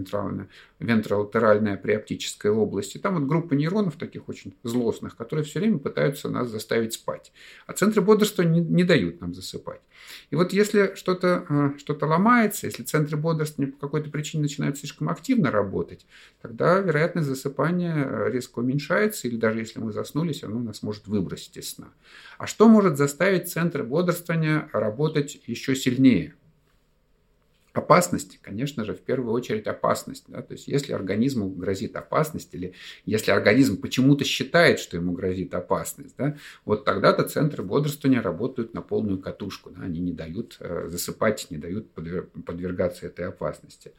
[0.79, 2.95] вентролатеральная приоптическая область.
[2.95, 7.31] И там вот группа нейронов таких очень злостных, которые все время пытаются нас заставить спать.
[7.67, 9.81] А центры бодрствования не, не дают нам засыпать.
[10.29, 15.09] И вот если что-то э, что ломается, если центры бодрствования по какой-то причине начинают слишком
[15.09, 16.05] активно работать,
[16.41, 21.57] тогда вероятность засыпания э, резко уменьшается, или даже если мы заснулись, оно нас может выбросить
[21.57, 21.89] из сна.
[22.37, 26.35] А что может заставить центры бодрствования работать еще сильнее?
[27.75, 30.23] Опасность, конечно же, в первую очередь опасность.
[30.29, 30.41] Да?
[30.41, 32.73] То есть, если организму грозит опасность, или
[33.05, 38.81] если организм почему-то считает, что ему грозит опасность, да, вот тогда-то центры бодрствования работают на
[38.81, 39.71] полную катушку.
[39.71, 39.81] Да?
[39.81, 41.91] Они не дают э, засыпать, не дают
[42.45, 43.91] подвергаться этой опасности.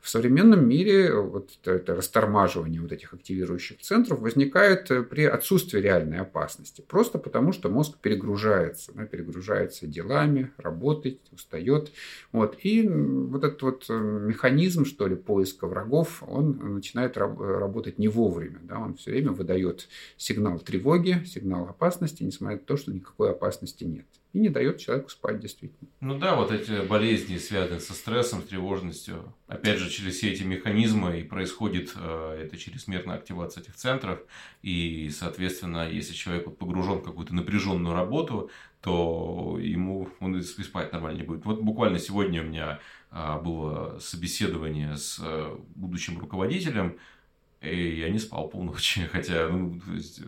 [0.00, 6.20] В современном мире вот это растормаживание вот этих активирующих центров возникает э, при отсутствии реальной
[6.20, 6.84] опасности.
[6.86, 8.92] Просто потому, что мозг перегружается.
[8.94, 9.06] Да?
[9.06, 11.90] Перегружается делами, работает, устает.
[12.30, 12.56] Вот.
[12.62, 12.88] И
[13.28, 18.60] вот этот вот э, механизм, что ли, поиска врагов, он начинает работать не вовремя.
[18.62, 18.78] Да?
[18.78, 24.06] Он все время выдает сигнал тревоги, сигнал опасности, несмотря на то, что никакой опасности нет.
[24.34, 25.88] И не дает человеку спать действительно.
[26.00, 29.34] Ну да, вот эти болезни связаны со стрессом, с тревожностью.
[29.46, 34.20] Опять же, через все эти механизмы и происходит э, это чрезмерная активация этих центров.
[34.62, 38.50] И, соответственно, если человек погружен в какую-то напряженную работу,
[38.82, 41.44] то ему он и спать нормально не будет.
[41.44, 46.96] Вот буквально сегодня у меня было собеседование с э, будущим руководителем,
[47.60, 50.24] и я не спал полночи, хотя, ну, то есть, э,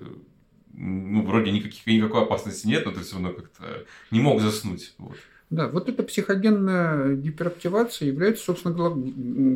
[0.73, 4.95] ну, вроде никаких, никакой опасности нет, но ты все равно как-то не мог заснуть.
[4.99, 5.17] Вот.
[5.51, 8.73] Да, вот эта психогенная гиперактивация является, собственно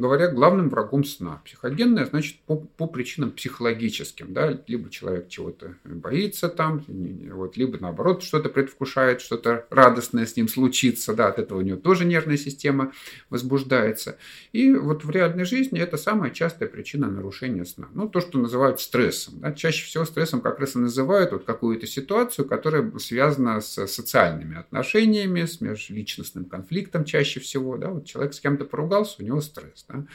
[0.01, 1.41] говоря, главным врагом сна.
[1.45, 4.33] Психогенная, значит, по, по причинам психологическим.
[4.33, 4.59] Да?
[4.67, 11.15] Либо человек чего-то боится там, вот, либо наоборот что-то предвкушает, что-то радостное с ним случится.
[11.15, 12.93] Да, от этого у него тоже нервная система
[13.31, 14.19] возбуждается.
[14.51, 17.87] И вот в реальной жизни это самая частая причина нарушения сна.
[17.95, 19.35] Ну, то, что называют стрессом.
[19.39, 19.53] Да?
[19.53, 25.45] Чаще всего стрессом как раз и называют вот какую-то ситуацию, которая связана с социальными отношениями,
[25.45, 27.77] с между межличностным конфликтом чаще всего.
[27.77, 27.91] Да?
[27.91, 29.85] Вот человек с кем-то поругался, у него стресс.
[29.89, 30.07] Да?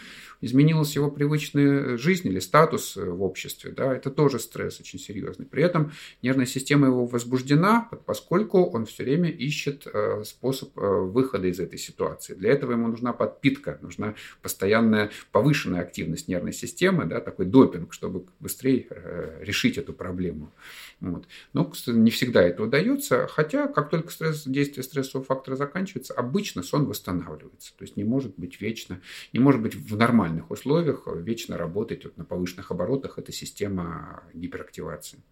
[0.41, 3.71] Изменилась его привычная жизнь или статус э, в обществе.
[3.71, 3.95] Да?
[3.95, 5.45] Это тоже стресс очень серьезный.
[5.45, 11.47] При этом нервная система его возбуждена, поскольку он все время ищет э, способ э, выхода
[11.47, 12.33] из этой ситуации.
[12.33, 17.19] Для этого ему нужна подпитка, нужна постоянная повышенная активность нервной системы, да?
[17.19, 18.87] такой допинг, чтобы быстрее
[19.41, 20.51] решить эту проблему.
[21.01, 21.27] Вот.
[21.53, 26.85] Но не всегда это удается, хотя как только стресс, действие стрессового фактора заканчивается, обычно сон
[26.85, 27.73] восстанавливается.
[27.77, 32.17] То есть не может быть вечно, не может быть в нормальных условиях вечно работать вот
[32.17, 35.23] на повышенных оборотах эта система гиперактивации.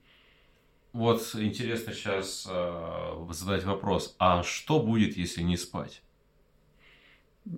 [0.93, 6.01] Вот интересно сейчас э, задать вопрос, а что будет, если не спать?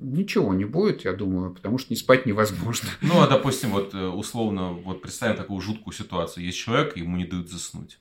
[0.01, 2.89] Ничего не будет, я думаю, потому что не спать невозможно.
[3.01, 6.45] Ну, а допустим, вот э, условно, вот представим такую жуткую ситуацию.
[6.45, 7.99] Есть человек, ему не дают заснуть.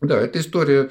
[0.00, 0.90] Да, эта история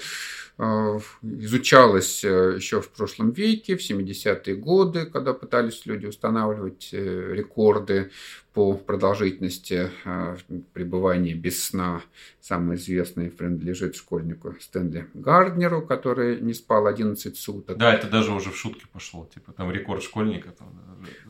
[0.57, 8.11] э, изучалась э, еще в прошлом веке, в 70-е годы, когда пытались люди устанавливать рекорды
[8.53, 10.37] по продолжительности э,
[10.73, 12.01] пребывания без сна.
[12.39, 17.77] Самый известный принадлежит школьнику Стэнли Гарднеру, который не спал 11 суток.
[17.77, 19.27] Да, это даже уже в шутки пошло.
[19.33, 20.51] Типа там рекорд школьника.
[20.51, 20.67] Там,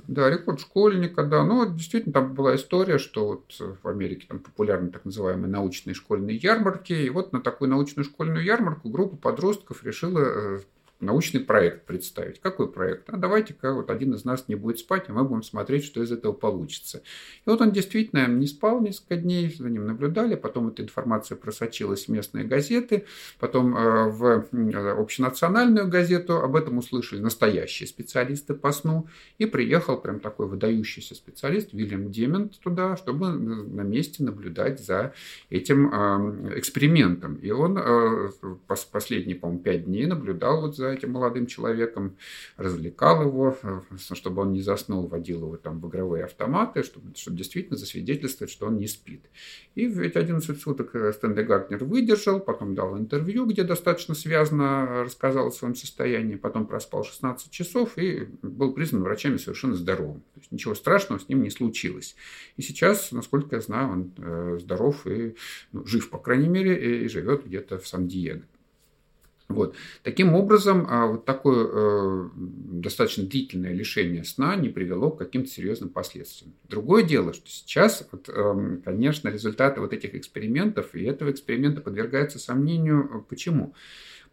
[0.08, 0.30] да.
[0.30, 1.46] рекорд школьника, да.
[1.46, 6.36] Но действительно там была история, что вот в Америке там популярны так называемые научные школьные
[6.36, 6.92] ярмарки.
[6.92, 10.60] И вот на такую научную школьную ярмарку группа подростков решила э,
[11.04, 12.40] научный проект представить.
[12.40, 13.10] Какой проект?
[13.10, 16.12] А давайте-ка вот один из нас не будет спать, а мы будем смотреть, что из
[16.12, 17.04] этого получится.
[17.46, 22.06] И вот он действительно не спал несколько дней, за ним наблюдали, потом эта информация просочилась
[22.06, 23.06] в местные газеты,
[23.40, 24.48] потом э, в
[25.00, 31.74] общенациональную газету, об этом услышали настоящие специалисты по сну, и приехал прям такой выдающийся специалист
[31.74, 35.14] Вильям Демент туда, чтобы на месте наблюдать за
[35.50, 37.36] этим э, экспериментом.
[37.36, 38.30] И он э,
[38.68, 42.18] последние, по-моему, пять дней наблюдал вот за этим молодым человеком,
[42.58, 43.58] развлекал его,
[44.14, 48.68] чтобы он не заснул, водил его там в игровые автоматы, чтобы, чтобы действительно засвидетельствовать, что
[48.68, 49.22] он не спит.
[49.76, 55.48] И в эти 11 суток Стэнли Гартнер выдержал, потом дал интервью, где достаточно связано рассказал
[55.48, 60.22] о своем состоянии, потом проспал 16 часов и был признан врачами совершенно здоровым.
[60.34, 62.16] То есть ничего страшного с ним не случилось.
[62.58, 65.36] И сейчас, насколько я знаю, он э, здоров и
[65.72, 68.44] ну, жив, по крайней мере, и живет где-то в Сан-Диего.
[69.50, 69.76] Вот.
[70.04, 75.90] Таким образом, а, вот такое э, достаточно длительное лишение сна не привело к каким-то серьезным
[75.90, 76.54] последствиям.
[76.70, 82.40] Другое дело, что сейчас, вот, э, конечно, результаты вот этих экспериментов и этого эксперимента подвергаются
[82.40, 83.26] сомнению.
[83.30, 83.76] Почему?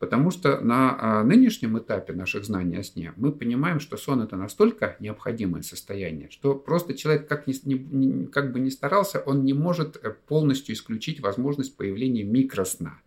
[0.01, 4.35] Потому что на а, нынешнем этапе наших знаний о сне мы понимаем, что сон это
[4.35, 9.99] настолько необходимое состояние, что просто человек как, ни, как бы ни старался, он не может
[10.03, 12.99] э, полностью исключить возможность появления микросна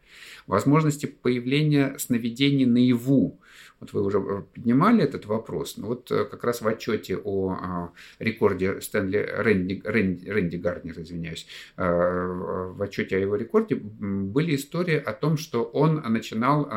[0.47, 3.39] возможности появления сновидений наяву.
[3.83, 5.75] Вот вы уже э, поднимали этот вопрос.
[5.75, 11.01] Но вот э, как раз в отчете о а, рекорде Стэнли Рэнди, Рэнди, Рэнди Гарнер,
[11.01, 16.69] извиняюсь, э, в отчете о его рекорде были истории о том, что он начинал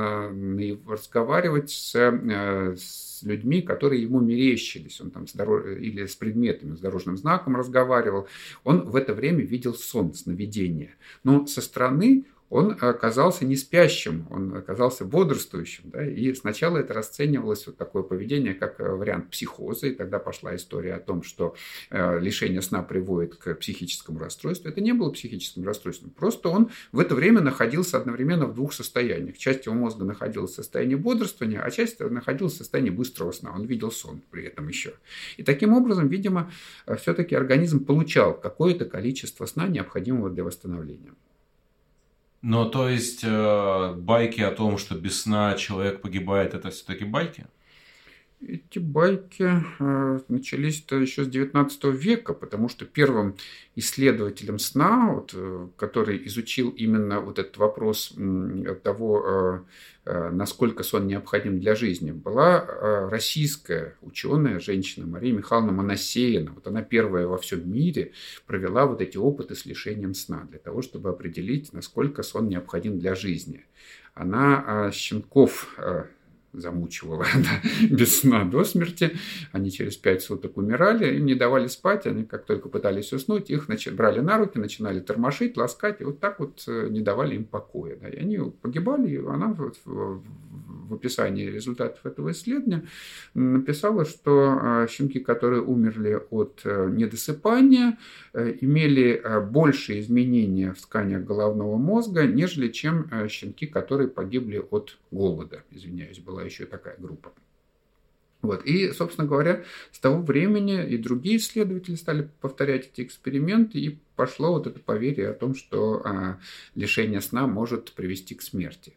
[0.87, 5.01] разговаривать с, с людьми, которые ему мерещились.
[5.01, 5.64] Он там с дорож...
[5.79, 8.27] или с предметами, с дорожным знаком разговаривал.
[8.64, 10.95] Он в это время видел сон, сновидение.
[11.23, 15.90] Но со стороны он оказался не спящим, он оказался бодрствующим.
[15.90, 16.07] Да?
[16.07, 20.94] И сначала это расценивалось вот такое поведение как э, вариант психоза, и тогда пошла история
[20.94, 21.57] о том, что
[21.90, 24.68] э, лишение сна приводит к психическому расстройству.
[24.68, 29.38] Это не было психическим расстройством, просто он в это время находился одновременно в двух состояниях.
[29.38, 33.53] Часть его мозга находилась в состоянии бодрствования, а часть находилась в состоянии быстрого сна.
[33.55, 34.94] Он видел сон при этом еще.
[35.36, 36.51] И таким образом, видимо,
[36.99, 41.12] все-таки организм получал какое-то количество сна, необходимого для восстановления.
[42.43, 47.47] Но то есть э, байки о том, что без сна человек погибает, это все-таки байки?
[48.43, 53.34] Эти байки э, начались-то еще с 19 века, потому что первым
[53.76, 58.14] исследователем сна, вот, э, который изучил именно вот этот вопрос
[58.82, 59.64] того,
[60.05, 66.53] э, насколько сон необходим для жизни, была российская ученая, женщина Мария Михайловна Моносеина.
[66.53, 68.12] Вот она первая во всем мире
[68.47, 73.14] провела вот эти опыты с лишением сна для того, чтобы определить, насколько сон необходим для
[73.14, 73.64] жизни.
[74.14, 75.76] Она щенков
[76.57, 79.12] замучивала да, без сна до смерти.
[79.52, 82.07] Они через пять суток умирали, им не давали спать.
[82.07, 86.20] Они как только пытались уснуть, их значит, брали на руки, начинали тормошить, ласкать, и вот
[86.20, 87.96] так вот э, не давали им покоя.
[87.96, 88.09] Да.
[88.09, 90.22] И они погибали, и она вот в,
[90.88, 92.86] описании результатов этого исследования
[93.34, 97.98] написала, что э, щенки, которые умерли от э, недосыпания,
[98.34, 105.62] имели больше изменения в тканях головного мозга, нежели чем щенки, которые погибли от голода.
[105.70, 107.32] Извиняюсь, была еще такая группа.
[108.42, 108.64] Вот.
[108.64, 114.53] И, собственно говоря, с того времени и другие исследователи стали повторять эти эксперименты, и пошло
[114.53, 116.38] вот это поверье о том, что а,
[116.74, 118.94] лишение сна может привести к смерти.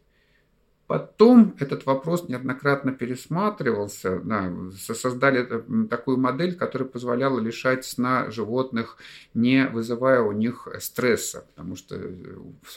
[0.90, 4.18] Потом этот вопрос неоднократно пересматривался.
[4.24, 5.46] Да, создали
[5.88, 8.96] такую модель, которая позволяла лишать сна животных,
[9.32, 11.46] не вызывая у них стресса.
[11.54, 12.36] Потому что э,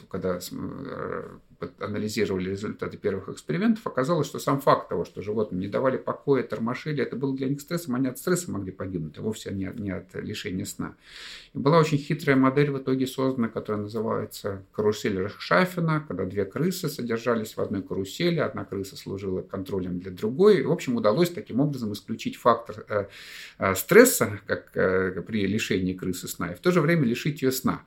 [0.09, 1.38] когда э,
[1.80, 7.03] анализировали результаты первых экспериментов, оказалось, что сам факт того, что животным не давали покоя, тормошили,
[7.03, 9.91] это было для них стрессом, они от стресса могли погибнуть, а вовсе не от, не
[9.91, 10.95] от лишения сна.
[11.53, 16.89] И была очень хитрая модель в итоге создана, которая называется карусель Рахшафина, когда две крысы
[16.89, 20.59] содержались в одной карусели, одна крыса служила контролем для другой.
[20.59, 23.05] И, в общем, удалось таким образом исключить фактор э,
[23.59, 27.51] э, стресса, как э, при лишении крысы сна, и в то же время лишить ее
[27.51, 27.84] сна.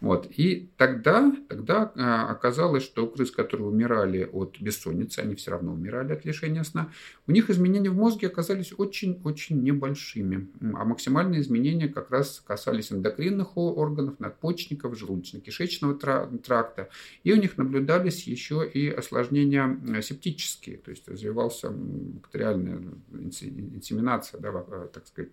[0.00, 0.30] Вот.
[0.36, 5.72] И тогда, тогда а, оказалось, что у крыс, которые умирали от бессонницы, они все равно
[5.72, 6.90] умирали от лишения сна,
[7.26, 10.48] у них изменения в мозге оказались очень-очень небольшими.
[10.60, 15.94] А максимальные изменения как раз касались эндокринных органов, надпочечников, желудочно-кишечного
[16.38, 16.90] тракта.
[17.24, 22.82] И у них наблюдались еще и осложнения септические, то есть развивался бактериальная
[23.12, 24.52] инсеминация, да,
[24.92, 25.30] так сказать,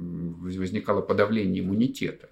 [0.00, 2.30] возникало подавление иммунитета.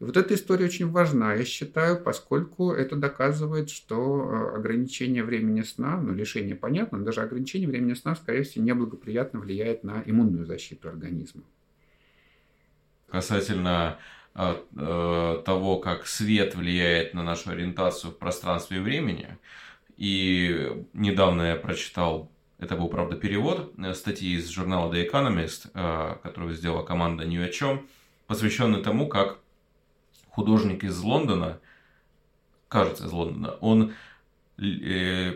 [0.00, 3.96] И вот эта история очень важна, я считаю, поскольку это доказывает, что
[4.30, 9.40] э, ограничение времени сна, ну, лишение понятно, но даже ограничение времени сна, скорее всего, неблагоприятно
[9.40, 11.42] влияет на иммунную защиту организма.
[13.08, 13.98] Касательно
[14.36, 19.36] э, э, того, как свет влияет на нашу ориентацию в пространстве и времени,
[19.96, 25.70] и недавно я прочитал это был, правда, перевод статьи из журнала The Economist,
[26.22, 27.86] которую сделала команда New о чем,
[28.26, 29.38] посвященный тому, как
[30.38, 31.58] художник из Лондона,
[32.68, 33.92] кажется, из Лондона, он
[34.56, 35.32] э,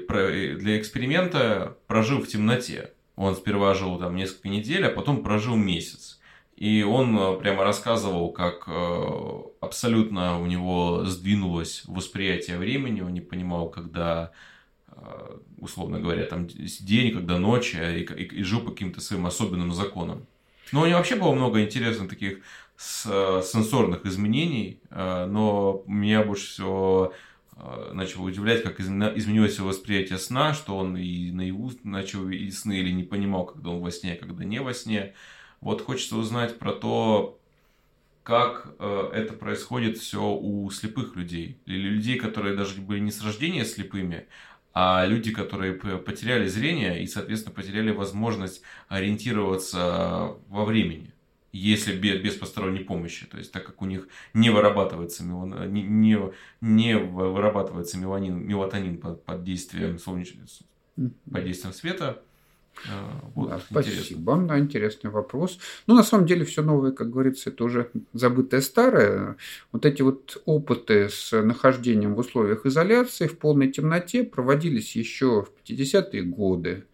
[0.57, 2.93] для эксперимента прожил в темноте.
[3.16, 6.20] Он сперва жил там несколько недель, а потом прожил месяц.
[6.57, 13.20] И он э, прямо рассказывал, как э, абсолютно у него сдвинулось восприятие времени, он не
[13.20, 14.31] понимал, когда,
[15.59, 20.26] условно говоря, там день, когда ночь, и, и, и жил по каким-то своим особенным законам.
[20.72, 22.38] Но у него вообще было много интересных таких
[22.76, 27.12] с, э, сенсорных изменений, э, но меня больше всего
[27.57, 32.78] э, начало удивлять, как изменилось его восприятие сна, что он и наяву начал и сны
[32.78, 35.14] или не понимал, когда он во сне, а когда не во сне.
[35.61, 37.38] Вот хочется узнать про то,
[38.24, 41.59] как это происходит все у слепых людей.
[41.66, 44.26] Или людей, которые даже были не с рождения слепыми,
[44.75, 51.12] а люди, которые потеряли зрение и, соответственно, потеряли возможность ориентироваться во времени
[51.53, 55.83] если без, без посторонней помощи, то есть так как у них не вырабатывается мелон, не,
[55.83, 56.18] не,
[56.62, 60.47] не вырабатывается меланин, мелатонин под, под действием солнечного
[60.97, 62.23] под действием света,
[63.35, 64.37] вот, да, спасибо.
[64.37, 65.59] Да, интересный вопрос.
[65.87, 69.37] Ну, на самом деле, все новое, как говорится, это уже забытое старое.
[69.70, 75.53] Вот эти вот опыты с нахождением в условиях изоляции в полной темноте проводились еще в
[75.68, 76.85] 50-е годы.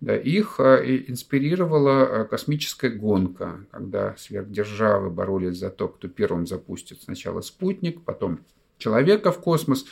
[0.00, 7.02] Да, их а, инспирировала а, космическая гонка, когда сверхдержавы боролись за то, кто первым запустит
[7.02, 8.40] сначала спутник, потом
[8.78, 9.86] человека в космос.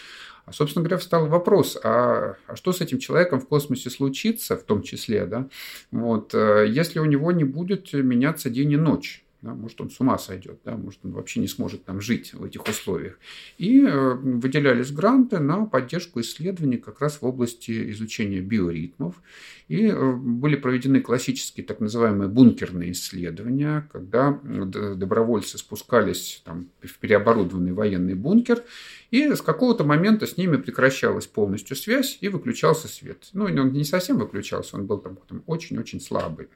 [0.47, 4.63] А, собственно говоря, встал вопрос, а, а что с этим человеком в космосе случится, в
[4.63, 5.49] том числе, да,
[5.91, 9.26] вот, э, если у него не будет меняться день и ночь?
[9.43, 12.43] Да, может, он с ума сойдет, да, может, он вообще не сможет там жить в
[12.43, 13.19] этих условиях.
[13.59, 19.15] И э, выделялись гранты на поддержку исследований как раз в области изучения биоритмов.
[19.69, 27.73] И э, были проведены классические так называемые бункерные исследования, когда добровольцы спускались там, в переоборудованный
[27.73, 28.65] военный бункер,
[29.11, 33.29] и с какого-то момента с ними прекращалась полностью связь и выключался свет.
[33.35, 36.49] Ну, он не совсем выключался, он был там очень-очень слабый.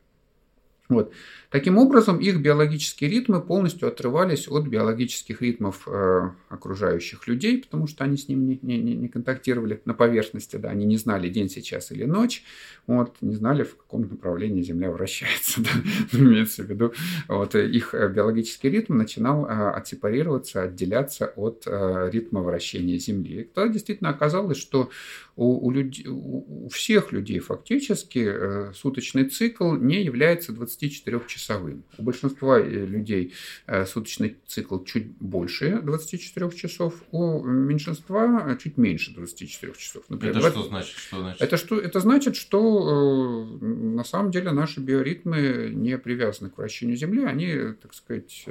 [0.91, 1.13] Вот.
[1.51, 8.05] Таким образом, их биологические ритмы полностью отрывались от биологических ритмов э, окружающих людей, потому что
[8.05, 11.91] они с ним не, не, не контактировали на поверхности, да, они не знали день сейчас
[11.93, 12.45] или ночь,
[12.87, 15.71] вот, не знали, в каком направлении Земля вращается, да,
[16.13, 16.93] имеется в виду.
[17.29, 23.43] Вот, их биологический ритм начинал э, отсепарироваться, отделяться от э, ритма вращения Земли.
[23.43, 24.91] И тогда действительно оказалось, что
[25.37, 25.95] у, у, люд...
[26.07, 31.83] у всех людей фактически э, суточный цикл не является 24-часовым.
[31.99, 33.35] У большинства э, людей
[33.67, 40.05] э, суточный цикл чуть больше 24 часов, у меньшинства чуть меньше 24 часов.
[40.09, 40.97] Например, это что значит?
[40.97, 41.43] Что значит?
[41.43, 47.25] Это, что, это значит, что на самом деле наши биоритмы не привязаны к вращению Земли,
[47.25, 48.47] они, так сказать,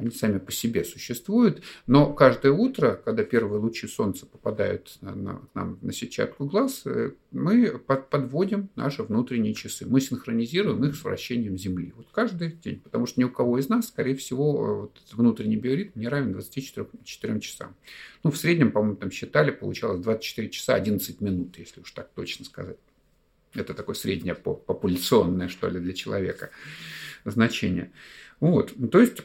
[0.00, 5.78] они сами по себе существуют, но каждое утро, когда первые лучи солнца попадают на, нам
[5.82, 11.58] на сетчатку глаз, э, мы под, подводим наши внутренние часы, мы синхронизируем их с вращением
[11.58, 11.92] Земли.
[11.96, 15.56] Вот каждый день, потому что ни у кого из нас, скорее всего, э, вот внутренний
[15.56, 17.76] биоритм не равен 24 4 часам.
[18.22, 22.44] Ну, в среднем, по-моему, там считали, получалось 24 часа 11 минут, если уж так точно
[22.46, 22.78] сказать.
[23.52, 26.50] Это такое среднее популяционное, что ли, для человека
[27.24, 27.92] значение.
[28.40, 29.18] Вот, то есть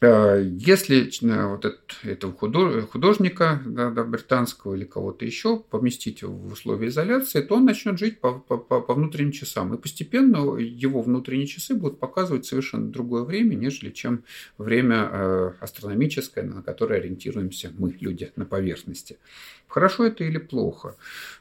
[0.00, 1.64] если э, вот
[2.04, 8.20] этого художника да, британского или кого-то еще поместить в условия изоляции, то он начнет жить
[8.20, 9.74] по, по, по внутренним часам.
[9.74, 14.24] И постепенно его внутренние часы будут показывать совершенно другое время, нежели чем
[14.58, 19.18] время э, астрономическое, на которое ориентируемся мы, люди, на поверхности.
[19.66, 20.96] Хорошо это или плохо?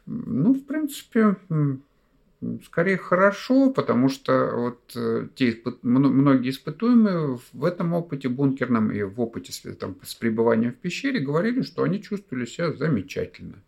[0.05, 1.35] Ну, в принципе,
[2.65, 9.19] Скорее хорошо, потому что вот э, те многие испытуемые в этом опыте бункерном и в
[9.21, 13.63] опыте там, с пребыванием в пещере говорили, что они чувствовали себя замечательно.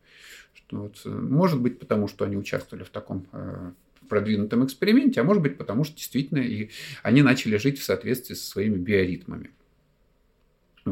[0.54, 3.72] Что вот, э, может быть, потому что они участвовали в таком э,
[4.10, 6.70] продвинутом эксперименте, а может быть, потому что действительно и
[7.04, 9.52] они начали жить в соответствии со своими биоритмами.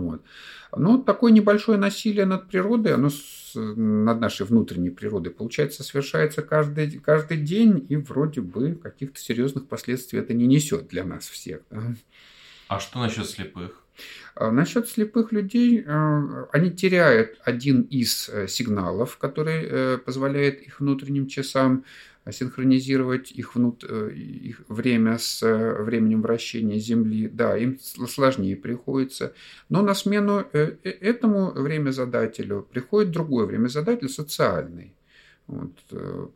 [0.02, 0.24] Вот.
[0.76, 6.92] Но такое небольшое насилие над природой, оно с, над нашей внутренней природой, получается, совершается каждый,
[7.00, 11.62] каждый день, и вроде бы каких-то серьезных последствий это не несет для нас всех.
[11.70, 11.96] Да?
[12.68, 13.86] А что насчет слепых?
[14.36, 20.80] А насчет слепых людей, э, они теряют один из э, сигналов, который э, позволяет их
[20.80, 21.86] внутренним часам
[22.32, 23.84] синхронизировать их, внут...
[23.84, 25.42] их время с
[25.80, 27.28] временем вращения Земли.
[27.28, 29.34] Да, им сложнее приходится.
[29.70, 34.94] Но на смену этому времязадателю приходит другой времязадатель социальный.
[35.48, 36.28] Вот, э,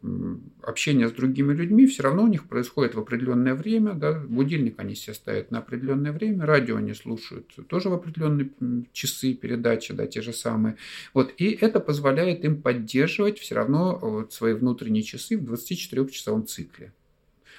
[0.62, 3.94] общение с другими людьми все равно у них происходит в определенное время.
[3.94, 8.52] Да, будильник они себе ставят на определенное время, радио они слушают тоже в определенные
[8.94, 10.76] часы передачи, да, те же самые.
[11.16, 16.94] Вот, и это позволяет им поддерживать все равно вот, свои внутренние часы в 24-часовом цикле.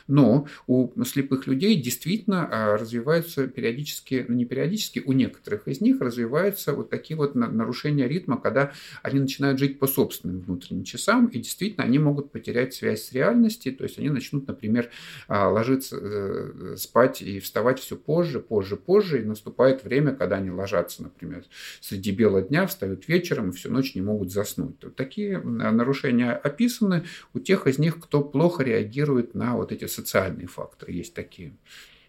[0.08, 6.00] Но у слепых людей действительно а, развиваются периодически, ну не периодически, у некоторых из них
[6.00, 8.72] развиваются вот такие вот нарушения ритма, когда
[9.02, 13.74] они начинают жить по собственным внутренним часам, и действительно они могут потерять связь с реальностью,
[13.74, 14.90] то есть они начнут, например,
[15.28, 20.50] а, ложиться э, спать и вставать все позже, позже, позже, и наступает время, когда они
[20.50, 21.44] ложатся, например,
[21.80, 24.76] среди бела дня, встают вечером и всю ночь не могут заснуть.
[24.82, 30.46] Вот такие нарушения описаны у тех из них, кто плохо реагирует на вот эти социальные
[30.46, 31.56] факторы, есть такие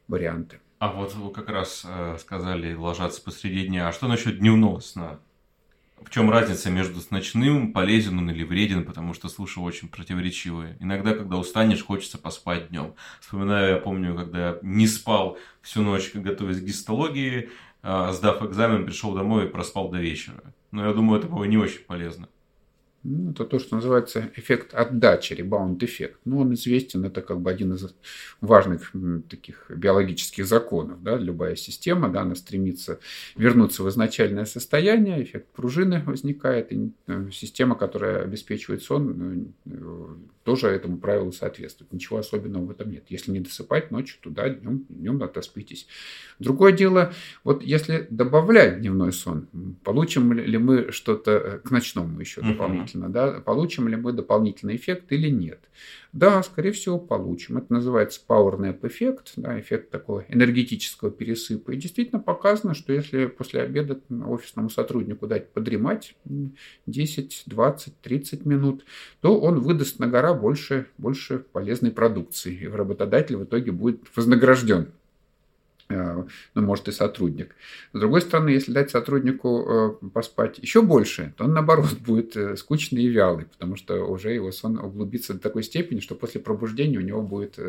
[0.07, 0.59] варианты.
[0.79, 3.87] А вот вы как раз э, сказали ложаться посреди дня.
[3.87, 5.19] А что насчет дневного сна?
[6.03, 10.77] В чем разница между с ночным, полезен он или вреден, потому что слушаю очень противоречивые.
[10.79, 12.95] Иногда, когда устанешь, хочется поспать днем.
[13.19, 17.51] Вспоминаю, я помню, когда не спал всю ночь, готовясь к гистологии,
[17.83, 20.41] э, сдав экзамен, пришел домой и проспал до вечера.
[20.71, 22.27] Но я думаю, это было не очень полезно.
[23.03, 26.19] Ну, это то, что называется эффект отдачи, ребаунд-эффект.
[26.25, 27.93] Ну, он известен, это как бы один из
[28.41, 28.93] важных
[29.27, 31.01] таких биологических законов.
[31.01, 31.17] Да?
[31.17, 32.99] Любая система, да, она стремится
[33.35, 40.05] вернуться в изначальное состояние, эффект пружины возникает, и э, система, которая обеспечивает сон, э,
[40.43, 41.93] тоже этому правилу соответствует.
[41.93, 43.05] Ничего особенного в этом нет.
[43.09, 45.87] Если не досыпать ночью, туда днем, днем отоспитесь.
[46.39, 47.13] Другое дело,
[47.43, 49.47] вот если добавлять дневной сон,
[49.83, 52.81] получим ли мы что-то э, к ночному еще дополнительно?
[52.81, 55.59] дополнительно, да, получим ли мы дополнительный эффект или нет.
[56.13, 57.57] Да, скорее всего, получим.
[57.57, 61.71] Это называется power nap эффект, да, эффект такого энергетического пересыпа.
[61.71, 66.15] И действительно показано, что если после обеда офисному сотруднику дать подремать
[66.85, 68.83] 10, 20, 30 минут,
[69.21, 72.53] то он выдаст на гора больше, больше полезной продукции.
[72.53, 74.91] И работодатель в итоге будет вознагражден
[75.91, 77.55] ну, может и сотрудник.
[77.93, 82.55] С другой стороны, если дать сотруднику э, поспать еще больше, то он, наоборот, будет э,
[82.55, 86.97] скучный и вялый, потому что уже его сон углубится до такой степени, что после пробуждения
[86.97, 87.59] у него будет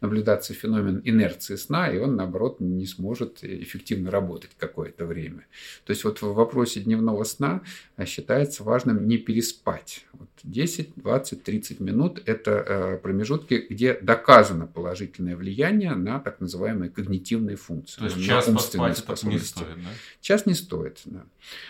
[0.00, 5.46] наблюдаться феномен инерции сна, и он, наоборот, не сможет эффективно работать какое-то время.
[5.84, 7.62] То есть вот в вопросе дневного сна
[8.04, 10.06] считается важным не переспать.
[10.12, 17.39] Вот 10, 20, 30 минут– это промежутки, где доказано положительное влияние на так называемые когнитивные
[17.40, 17.98] когнитивные функции.
[17.98, 19.90] То есть час поспать это не стоит, да?
[20.20, 21.24] Час не стоит, да.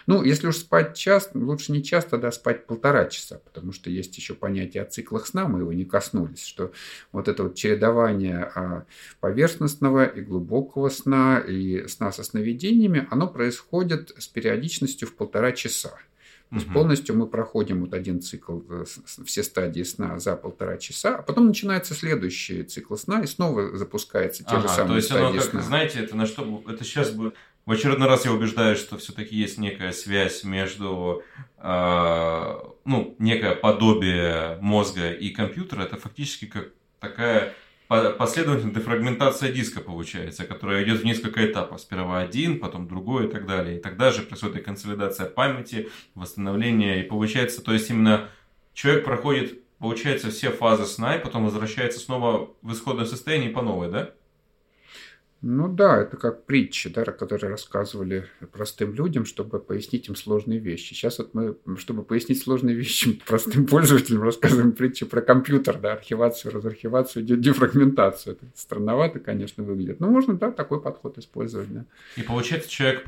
[0.07, 4.16] Ну, если уж спать час, лучше не час, тогда спать полтора часа, потому что есть
[4.16, 6.73] еще понятие о циклах сна, мы его не коснулись, что
[7.12, 8.85] вот это вот чередование а,
[9.21, 15.99] поверхностного и глубокого сна и сна со сновидениями, оно происходит с периодичностью в полтора часа.
[16.51, 18.84] То есть полностью мы проходим вот один цикл, э,
[19.24, 24.42] все стадии сна за полтора часа, а потом начинается следующий цикл сна, и снова запускается
[24.42, 25.62] те ага, же самые то есть стадии оно, как, сна.
[25.62, 27.36] Знаете, это на что это сейчас будет.
[27.66, 31.22] В очередной раз я убеждаюсь, что все-таки есть некая связь между,
[31.59, 35.82] э, ну, некое подобие мозга и компьютера.
[35.82, 37.55] Это фактически как такая
[37.91, 41.80] последовательная дефрагментация диска получается, которая идет в несколько этапов.
[41.80, 43.78] Сперва один, потом другой и так далее.
[43.78, 47.01] И тогда же происходит консолидация памяти, восстановление.
[47.01, 48.28] И получается, то есть именно
[48.74, 53.91] человек проходит, получается, все фазы сна, и потом возвращается снова в исходное состояние по новой,
[53.91, 54.12] да?
[55.43, 60.93] Ну да, это как притчи, да, которые рассказывали простым людям, чтобы пояснить им сложные вещи.
[60.93, 66.53] Сейчас вот мы, чтобы пояснить сложные вещи простым пользователям, рассказываем притчи про компьютер, да, архивацию,
[66.53, 68.36] разархивацию, дефрагментацию.
[68.36, 69.99] Это странновато, конечно, выглядит.
[69.99, 71.86] Но можно, да, такой подход использовать, да.
[72.16, 73.05] И получается, человек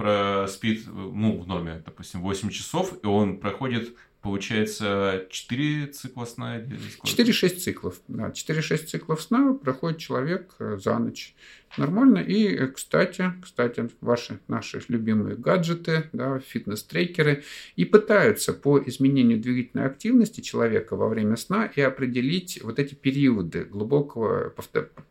[0.49, 6.61] спит, ну, в норме, допустим, 8 часов, и он проходит Получается, 4 цикла сна?
[6.61, 8.01] 4-6 циклов.
[8.07, 11.35] Да, 4-6 циклов сна проходит человек э, за ночь.
[11.79, 12.19] Нормально.
[12.19, 17.45] И, э, кстати, кстати, ваши, наши любимые гаджеты, да, фитнес-трекеры,
[17.77, 23.65] и пытаются по изменению двигательной активности человека во время сна и определить вот эти периоды
[23.65, 24.53] глубокого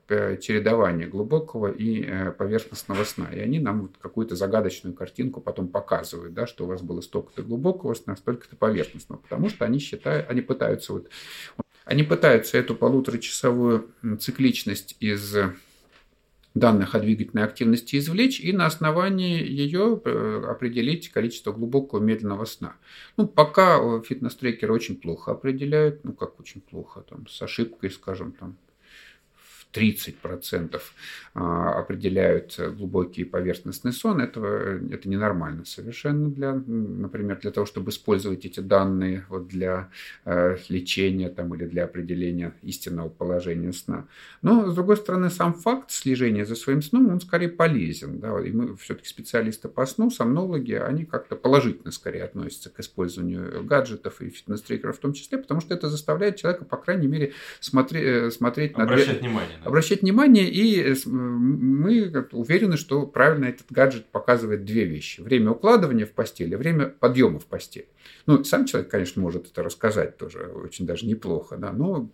[0.07, 3.30] э, чередования, глубокого и поверхностного сна.
[3.34, 7.41] И они нам вот какую-то загадочную картинку потом показывают, да, что у вас было столько-то
[7.41, 11.09] глубокого сна, столько-то поверхностного потому что они считают, они пытаются вот,
[11.86, 15.36] они пытаются эту полуторачасовую цикличность из
[16.54, 22.76] данных о двигательной активности извлечь и на основании ее э, определить количество глубокого медленного сна.
[23.18, 28.58] Ну, пока фитнес-трекеры очень плохо определяют, ну, как очень плохо, там, с ошибкой, скажем, там,
[29.74, 30.82] 30%
[31.34, 38.45] а, определяют глубокий поверхностный сон, этого, это ненормально совершенно, для, например, для того, чтобы использовать
[38.45, 39.89] эти данные вот для
[40.26, 44.07] э, лечения там, или для определения истинного положения сна.
[44.41, 48.19] Но, с другой стороны, сам факт слежения за своим сном, он скорее полезен.
[48.19, 48.39] Да?
[48.41, 54.22] И мы все-таки специалисты по сну, сомнологи, они как-то положительно скорее относятся к использованию гаджетов
[54.22, 58.32] и фитнес-трекеров в том числе, потому что это заставляет человека, по крайней мере, смотреть, э,
[58.32, 58.84] смотреть на...
[58.84, 65.22] Обращать внимание обращать внимание, и мы уверены, что правильно этот гаджет показывает две вещи.
[65.22, 67.88] Время укладывания в постели, время подъема в постель.
[68.26, 72.09] Ну, сам человек, конечно, может это рассказать тоже очень даже неплохо, да, но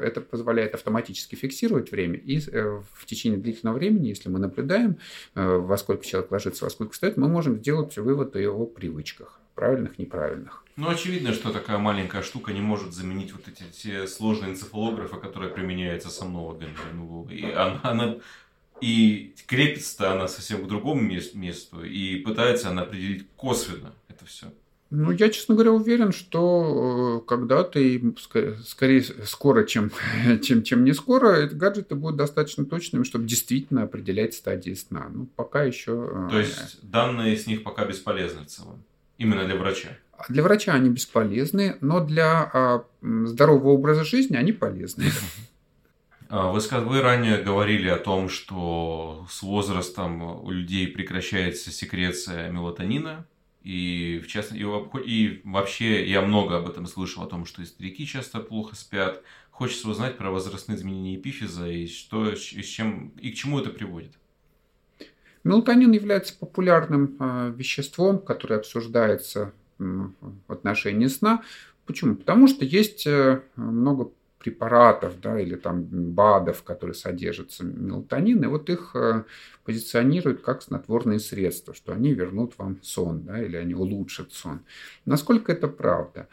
[0.00, 4.98] это позволяет автоматически фиксировать время, и э, в течение длительного времени, если мы наблюдаем,
[5.34, 9.41] э, во сколько человек ложится, во сколько встает, мы можем сделать вывод о его привычках
[9.54, 10.64] правильных, неправильных.
[10.76, 15.52] Ну, очевидно, что такая маленькая штука не может заменить вот эти все сложные энцефалографы, которые
[15.52, 16.74] применяются сомнологами.
[16.94, 18.16] Ну, и она, она
[18.80, 24.46] и крепится она совсем к другому месту, и пытается она определить косвенно это все.
[24.94, 28.02] Ну, я, честно говоря, уверен, что э, когда-то и
[28.66, 29.90] скорее скоро, чем,
[30.42, 35.08] чем, чем не скоро, гаджеты будут достаточно точными, чтобы действительно определять стадии сна.
[35.10, 36.10] Ну, пока еще...
[36.12, 38.84] Э, То есть данные с них пока бесполезны в целом?
[39.22, 39.88] Именно для врача?
[40.28, 45.04] Для врача они бесполезны, но для а, здорового образа жизни они полезны.
[46.28, 53.26] А, вы, вы ранее говорили о том, что с возрастом у людей прекращается секреция мелатонина.
[53.62, 57.66] И, в частности, и, и вообще я много об этом слышал, о том, что и
[57.66, 59.22] старики часто плохо спят.
[59.50, 63.68] Хочется узнать про возрастные изменения эпифиза и, что, и, с чем, и к чему это
[63.68, 64.14] приводит.
[65.44, 71.42] Мелатонин является популярным а, веществом, которое обсуждается в отношении сна.
[71.86, 72.14] Почему?
[72.14, 78.70] Потому что есть э, много препаратов да, или там БАДов, которые содержатся мелатонин, и вот
[78.70, 79.24] их э,
[79.64, 84.60] позиционируют как снотворные средства, что они вернут вам сон да, или они улучшат сон.
[85.04, 86.28] Насколько это правда?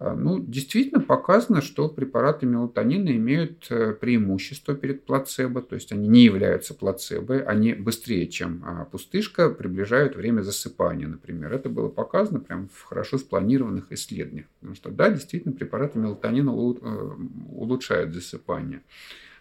[0.00, 6.08] А, ну, действительно показано, что препараты мелатонина имеют э, преимущество перед плацебо, то есть они
[6.08, 11.52] не являются плацебо, они быстрее, чем а, пустышка, приближают время засыпания, например.
[11.52, 14.46] Это было показано прямо в хорошо спланированных исследованиях.
[14.60, 17.10] Потому что, да, действительно, препараты мелатонина э,
[17.50, 18.80] улучшают засыпание.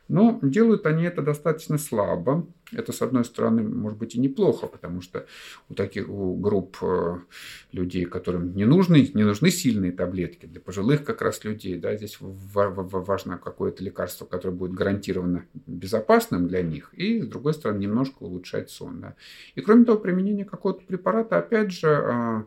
[0.09, 2.47] Но делают они это достаточно слабо.
[2.71, 5.25] Это, с одной стороны, может быть и неплохо, потому что
[5.69, 7.17] у таких у групп э,
[7.71, 12.17] людей, которым не нужны, не нужны сильные таблетки, для пожилых как раз людей, да, здесь
[12.19, 18.69] важно какое-то лекарство, которое будет гарантированно безопасным для них, и, с другой стороны, немножко улучшать
[18.69, 19.01] сон.
[19.01, 19.15] Да.
[19.55, 22.43] И, кроме того, применение какого-то препарата, опять же, э,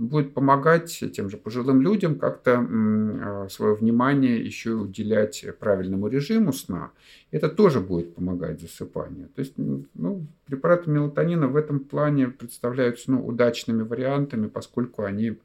[0.00, 6.90] будет помогать тем же пожилым людям как-то а, свое внимание еще уделять правильному режиму сна.
[7.30, 9.28] Это тоже будет помогать засыпанию.
[9.28, 15.36] То есть ну, препараты мелатонина в этом плане представляются ну, удачными вариантами, поскольку они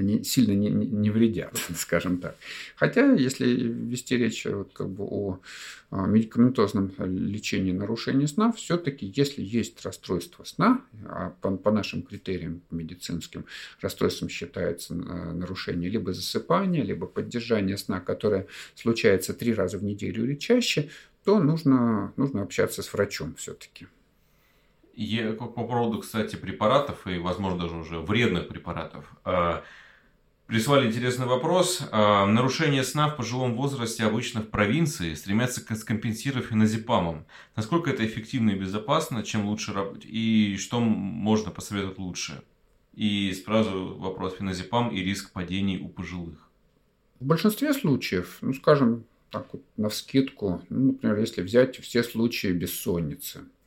[0.00, 2.36] они сильно не, не вредят, скажем так.
[2.76, 5.40] Хотя, если вести речь вот как бы о
[5.90, 13.44] медикаментозном лечении нарушений сна, все-таки, если есть расстройство сна, а по, по нашим критериям медицинским
[13.80, 20.24] расстройством считается э, нарушение либо засыпания, либо поддержание сна, которое случается три раза в неделю
[20.24, 20.90] или чаще,
[21.24, 23.86] то нужно, нужно общаться с врачом все-таки.
[25.38, 29.04] По поводу, кстати, препаратов и, возможно, даже уже вредных препаратов.
[30.50, 31.80] Прислали интересный вопрос.
[31.92, 37.24] А, нарушение сна в пожилом возрасте обычно в провинции стремятся скомпенсировать феназепамом.
[37.54, 42.42] Насколько это эффективно и безопасно, чем лучше работать, и что можно посоветовать лучше?
[42.94, 46.50] И сразу вопрос феназепам и риск падений у пожилых.
[47.20, 52.48] В большинстве случаев, ну скажем так вот на вскидку, ну, например, если взять все случаи
[52.48, 53.44] бессонницы–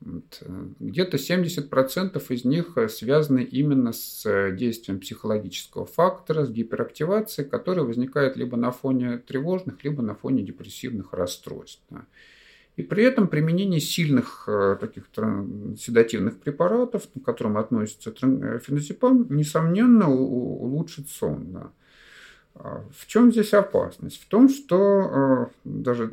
[0.00, 7.84] где-то 70% из них э, связаны именно с э, действием психологического фактора, с гиперактивацией, которая
[7.84, 11.82] возникает либо на фоне тревожных, либо на фоне депрессивных расстройств.
[12.76, 14.48] И при этом применение сильных
[14.80, 15.10] таких
[15.76, 21.72] седативных препаратов, к которым относится феназепам, несомненно улучшит сон.
[22.54, 24.22] А в чем здесь опасность?
[24.22, 26.10] В том, что э, даже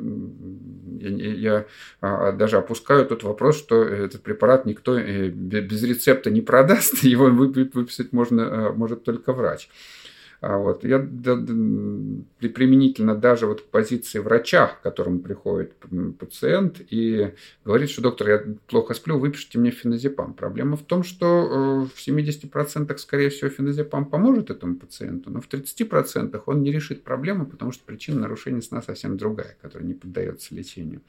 [1.00, 1.64] я, я
[2.00, 8.12] а, даже опускаю тот вопрос, что этот препарат никто без рецепта не продаст, его выписать
[8.12, 9.68] можно, э, может только врач.
[10.40, 10.84] А вот.
[10.84, 15.74] Я да, применительно даже вот к позиции врача, к которому приходит
[16.18, 17.32] пациент и
[17.64, 20.34] говорит, что доктор, я плохо сплю, выпишите мне феназепам.
[20.34, 25.48] Проблема в том, что э, в 70% скорее всего феназепам поможет этому пациенту, но в
[25.48, 30.54] 30% он не решит проблему, потому что причина нарушения сна совсем другая, которая не поддается
[30.54, 31.00] лечению.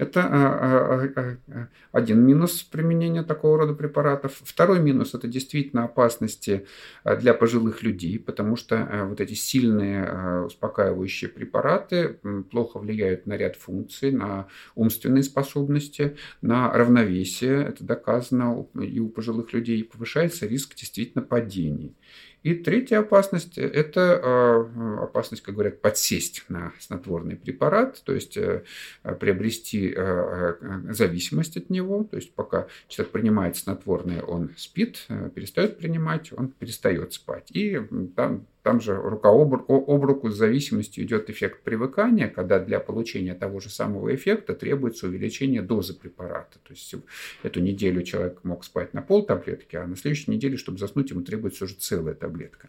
[0.00, 4.40] Это а, а, а, один минус применения такого рода препаратов.
[4.42, 6.66] Второй минус– это действительно опасности
[7.04, 12.18] для пожилых людей, потому что вот эти сильные успокаивающие препараты
[12.50, 17.62] плохо влияют на ряд функций, на умственные способности, на равновесие.
[17.62, 19.84] Это доказано и у пожилых людей.
[19.84, 21.94] Повышается риск действительно падений.
[22.42, 28.64] И третья опасность– это а, опасность, как говорят, подсесть на снотворный препарат, то есть э,
[29.02, 32.04] приобрести э, э, зависимость от него.
[32.04, 37.50] То есть пока человек принимает снотворное, он спит, перестает принимать, он перестает спать.
[37.50, 37.80] И
[38.16, 43.34] там там же рука об, об руку с зависимостью идет эффект привыкания, когда для получения
[43.34, 46.58] того же самого эффекта требуется увеличение дозы препарата.
[46.62, 46.94] То есть
[47.42, 51.22] эту неделю человек мог спать на пол таблетки, а на следующей неделе, чтобы заснуть, ему
[51.22, 52.68] требуется уже целая таблетка.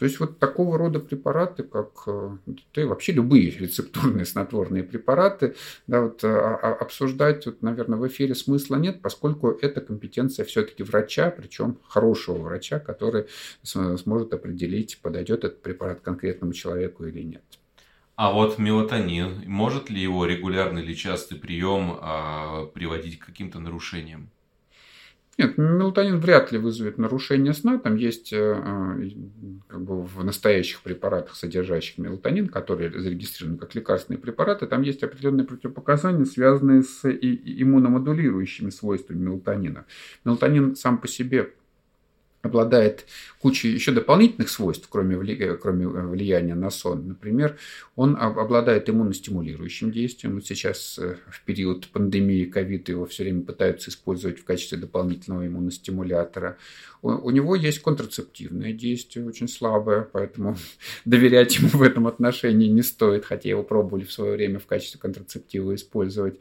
[0.00, 6.00] То есть вот такого рода препараты, как да и вообще любые рецептурные снотворные препараты, да,
[6.00, 11.30] вот, а, а, обсуждать, вот, наверное, в эфире смысла нет, поскольку это компетенция все-таки врача,
[11.30, 13.26] причем хорошего врача, который
[13.62, 17.44] сможет определить, подойдет этот препарат конкретному человеку или нет.
[18.16, 24.30] А вот мелатонин, может ли его регулярный или частый прием а, приводить к каким-то нарушениям?
[25.40, 27.78] Нет, мелатонин вряд ли вызовет нарушение сна.
[27.78, 29.10] Там есть э, э,
[29.68, 35.46] как бы, в настоящих препаратах, содержащих мелатонин, которые зарегистрированы как лекарственные препараты, там есть определенные
[35.46, 39.86] противопоказания, связанные с иммуномодулирующими свойствами мелатонина.
[40.26, 41.54] Мелатонин сам по себе
[42.42, 43.06] обладает
[43.40, 45.56] кучей еще дополнительных свойств, кроме, вли...
[45.60, 47.08] кроме влияния на сон.
[47.08, 47.56] Например,
[47.96, 50.36] он обладает иммуностимулирующим действием.
[50.36, 55.46] Вот сейчас э, в период пандемии ковид его все время пытаются использовать в качестве дополнительного
[55.46, 56.56] иммуностимулятора.
[57.02, 60.56] У него есть контрацептивное действие, очень слабое, поэтому
[61.06, 65.00] доверять ему в этом отношении не стоит, хотя его пробовали в свое время в качестве
[65.00, 66.38] контрацептива использовать.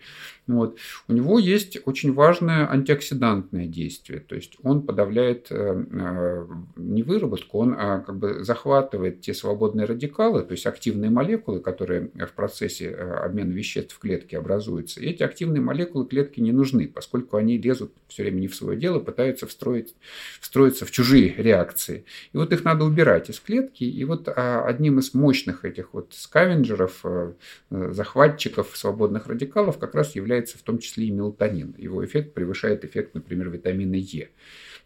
[0.48, 0.78] Вот.
[1.08, 7.60] У него есть очень важное антиоксидантное действие, то есть он подавляет э, э, не выработку,
[7.60, 12.92] он а как бы захватывает те свободные радикалы, то есть активные молекулы, которые в процессе
[12.92, 15.02] э, обмена веществ в клетке образуются.
[15.02, 18.80] И эти активные молекулы клетки не нужны, поскольку они лезут все время не в свое
[18.80, 19.96] дело, пытаются встроить,
[20.40, 22.06] встроиться в чужие реакции.
[22.34, 23.84] И вот их надо убирать из клетки.
[23.84, 27.34] И вот а, одним из мощных этих вот скавенджеров, э,
[27.72, 31.74] э, захватчиков свободных радикалов как раз является в том числе и мелатонин.
[31.78, 34.30] Его эффект превышает эффект, например, витамина Е.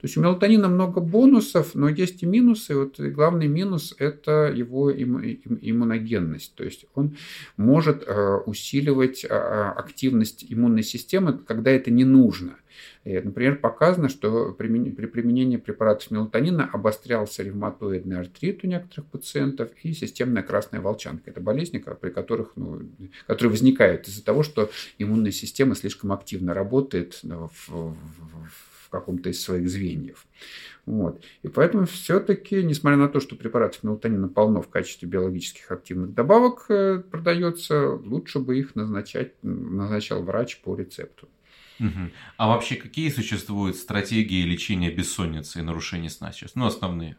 [0.03, 2.75] То есть у мелатонина много бонусов, но есть и минусы.
[2.75, 6.55] Вот главный минус– это его иммуногенность.
[6.55, 7.15] То есть он
[7.55, 12.57] может э, усиливать активность иммунной системы, когда это не нужно.
[13.05, 20.43] Например, показано, что при применении препаратов мелатонина обострялся ревматоидный артрит у некоторых пациентов и системная
[20.43, 21.31] красная волчанка.
[21.31, 22.81] Это болезни, при которых, ну,
[23.25, 29.41] которые возникают из-за того, что иммунная система слишком активно работает в, в, в каком-то из
[29.41, 30.25] своих звеньев.
[30.85, 31.23] Вот.
[31.43, 36.65] И поэтому все-таки, несмотря на то, что препаратов мелатонина полно в качестве биологических активных добавок
[36.69, 41.29] э, продается, лучше бы их назначать, назначал врач по рецепту.
[41.79, 42.11] Угу.
[42.37, 46.55] А вообще какие существуют стратегии лечения бессонницы и нарушений сна сейчас?
[46.55, 47.17] Ну, основные.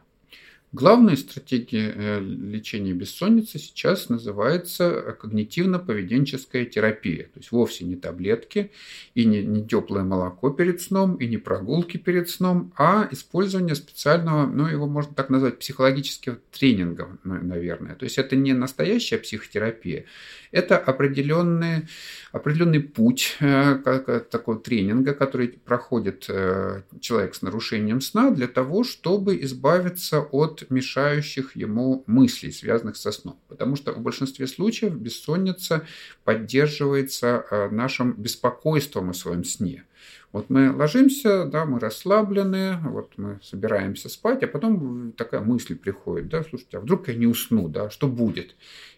[0.74, 7.26] Главная стратегия э, лечения бессонницы сейчас называется когнитивно-поведенческая терапия.
[7.26, 8.72] То есть вовсе не таблетки
[9.14, 14.46] и не, не теплое молоко перед сном, и не прогулки перед сном, а использование специального,
[14.48, 17.94] ну его можно так назвать, психологического тренинга, наверное.
[17.94, 20.06] То есть это не настоящая психотерапия,
[20.50, 21.86] это определенный,
[22.32, 28.82] определенный путь э, как, такого тренинга, который проходит э, человек с нарушением сна для того,
[28.82, 33.38] чтобы избавиться от мешающих ему мыслей, связанных со сном.
[33.48, 35.86] Потому что в большинстве случаев бессонница
[36.24, 39.84] поддерживается э, нашим беспокойством о своем сне.
[40.32, 46.28] Вот мы ложимся, да, мы расслаблены, вот мы собираемся спать, а потом такая мысль приходит,
[46.28, 48.56] да, слушайте, а вдруг я не усну, да, что будет?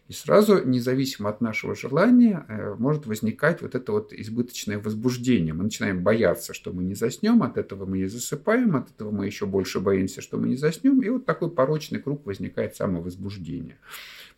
[0.09, 5.53] И сразу, независимо от нашего желания, э, может возникать вот это вот избыточное возбуждение.
[5.53, 9.27] Мы начинаем бояться, что мы не заснем, от этого мы не засыпаем, от этого мы
[9.27, 11.03] еще больше боимся, что мы не заснем.
[11.03, 13.79] И вот такой порочный круг возникает самовозбуждение.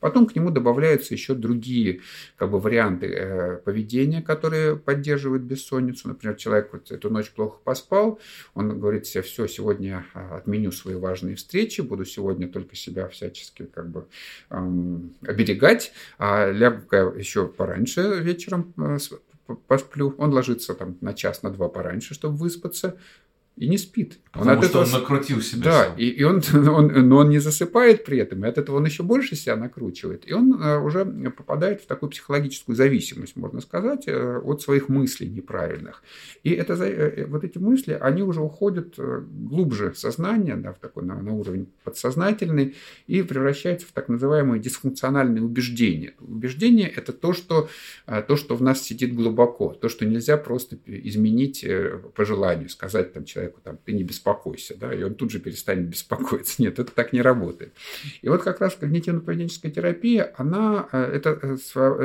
[0.00, 2.00] Потом к нему добавляются еще другие
[2.36, 6.08] как бы, варианты э, поведения, которые поддерживают бессонницу.
[6.08, 8.20] Например, человек вот эту ночь плохо поспал,
[8.54, 13.64] он говорит себе, все, сегодня а, отменю свои важные встречи, буду сегодня только себя всячески
[13.64, 14.06] как бы
[14.50, 16.78] эм, оберегать, а лягу
[17.16, 18.98] еще пораньше вечером э,
[19.66, 20.14] посплю.
[20.18, 22.98] Он ложится там на час, на два пораньше, чтобы выспаться
[23.58, 24.18] и не спит.
[24.32, 24.96] Потому он от что этого...
[24.96, 25.64] он накрутил себя.
[25.64, 25.98] Да, сам.
[25.98, 29.02] и, и он, он, но он не засыпает при этом, и от этого он еще
[29.02, 30.28] больше себя накручивает.
[30.28, 31.04] И он э, уже
[31.36, 36.02] попадает в такую психологическую зависимость, можно сказать, э, от своих мыслей неправильных.
[36.44, 41.04] И это, э, вот эти мысли, они уже уходят глубже в сознание, да, в такой,
[41.04, 46.14] на, на уровень подсознательный, и превращаются в так называемые дисфункциональные убеждения.
[46.20, 47.68] Убеждение– это то что,
[48.06, 51.66] то, что в нас сидит глубоко, то, что нельзя просто изменить
[52.14, 55.38] по желанию, сказать там человеку, человеку, там, ты не беспокойся, да, и он тут же
[55.38, 56.62] перестанет беспокоиться.
[56.62, 57.72] Нет, это так не работает.
[58.22, 61.56] И вот как раз когнитивно-поведенческая терапия, она, э, это, э,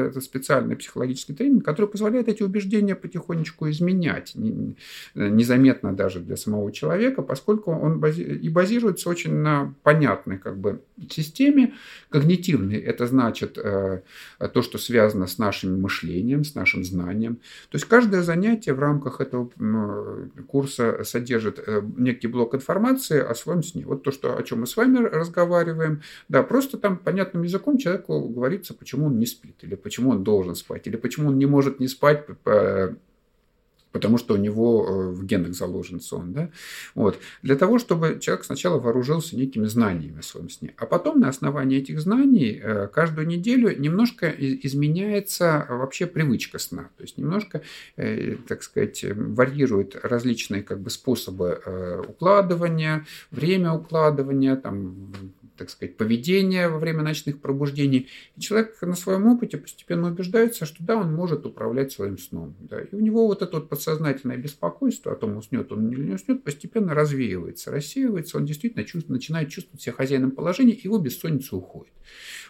[0.08, 4.36] это специальный психологический тренинг, который позволяет эти убеждения потихонечку изменять,
[5.16, 10.82] незаметно даже для самого человека, поскольку он бази, и базируется очень на понятной как бы
[11.10, 11.74] системе.
[12.10, 14.02] Когнитивный– это значит э,
[14.54, 17.36] то, что связано с нашим мышлением, с нашим знанием.
[17.70, 19.50] То есть каждое занятие в рамках этого
[20.48, 23.86] курса содержит содержит э, некий блок информации о своем сне.
[23.86, 26.02] Вот то, что, о чем мы с вами разговариваем.
[26.30, 30.56] Да, просто там понятным языком человеку говорится, почему он не спит, или почему он должен
[30.56, 32.26] спать, или почему он не может не спать
[33.94, 36.34] потому что у него э, в генах заложен сон.
[36.34, 36.50] Да?
[36.96, 37.20] Вот.
[37.44, 41.78] Для того, чтобы человек сначала вооружился некими знаниями о своем сне, а потом на основании
[41.78, 46.90] этих знаний э, каждую неделю немножко изменяется вообще привычка сна.
[46.98, 47.62] То есть немножко,
[47.96, 51.62] э, так сказать, варьирует различные как бы, способы
[52.08, 55.14] укладывания, время укладывания, там,
[55.64, 58.10] так сказать, поведение во время ночных пробуждений.
[58.36, 62.56] И человек на своем опыте постепенно убеждается, что да, он может управлять своим сном.
[62.60, 62.82] Да.
[62.82, 66.44] И у него вот это вот подсознательное беспокойство о том, уснет он или не уснет,
[66.44, 71.94] постепенно развеивается, рассеивается, он действительно чувствует, начинает чувствовать себя хозяином положения, и его бессонница уходит.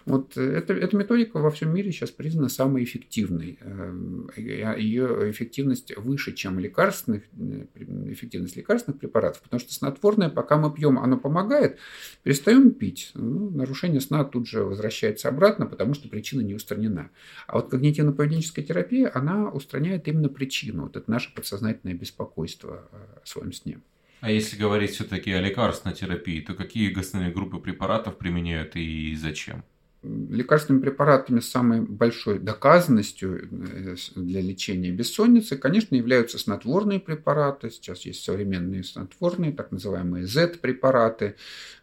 [0.06, 3.58] Вот это, эта методика во всем мире сейчас признана самой эффективной.
[3.62, 7.66] Эм, Ее эффективность выше, чем лекарственных, э,
[8.12, 11.80] эффективность лекарственных препаратов, потому что снотворное, пока мы пьем, оно помогает,
[12.24, 17.10] перестаем пить, ну, нарушение сна тут же возвращается обратно, потому что причина не устранена.
[17.48, 23.26] А вот когнитивно-поведенческая терапия, она устраняет именно причину, вот это наше подсознательное беспокойство э, о
[23.26, 23.80] своем сне.
[24.20, 29.64] А если говорить все-таки о лекарственной терапии, то какие основные группы препаратов применяют и зачем?
[30.04, 37.70] Лекарственными препаратами с самой большой доказанностью э, для лечения бессонницы, конечно, являются снотворные препараты.
[37.70, 41.36] Сейчас есть современные снотворные, так называемые Z-препараты,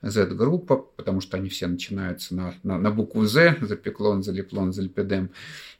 [0.03, 5.31] Z-группа, потому что они все начинаются на, на, на букву Z, запеклон, залеплон, зальпедем.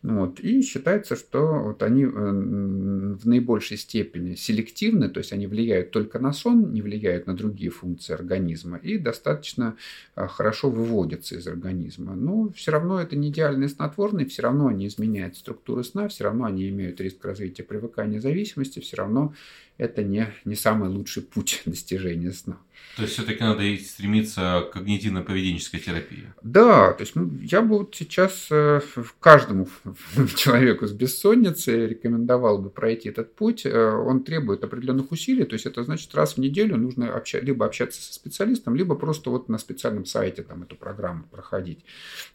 [0.03, 0.41] Вот.
[0.41, 6.19] И считается, что вот они э, в наибольшей степени селективны, то есть они влияют только
[6.19, 9.77] на сон, не влияют на другие функции организма и достаточно
[10.17, 12.15] э, хорошо выводятся из организма.
[12.15, 16.47] Но все равно это не идеальные снотворные, все равно они изменяют структуру сна, все равно
[16.47, 19.35] они имеют риск развития привыкания зависимости, все равно
[19.77, 22.57] это не, не самый лучший путь достижения сна.
[22.97, 26.25] То есть все-таки надо и стремиться к когнитивно-поведенческой терапии.
[26.43, 28.81] Да, то есть ну, я бы вот сейчас э,
[29.21, 29.69] каждому
[30.37, 33.65] человеку с бессонницей рекомендовал бы пройти этот путь.
[33.65, 37.65] Э, он требует определенных усилий, то есть это значит раз в неделю нужно обща- либо
[37.65, 41.85] общаться со специалистом, либо просто вот на специальном сайте там эту программу проходить.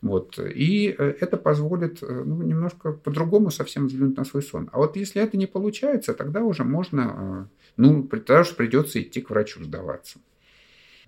[0.02, 0.40] Вот.
[0.40, 4.70] И э, это позволит ну, немножко по-другому совсем взглянуть на свой сон.
[4.72, 9.30] А вот если это не получается, тогда уже можно, ну, тогда уж придется идти к
[9.30, 10.20] врачу сдаваться.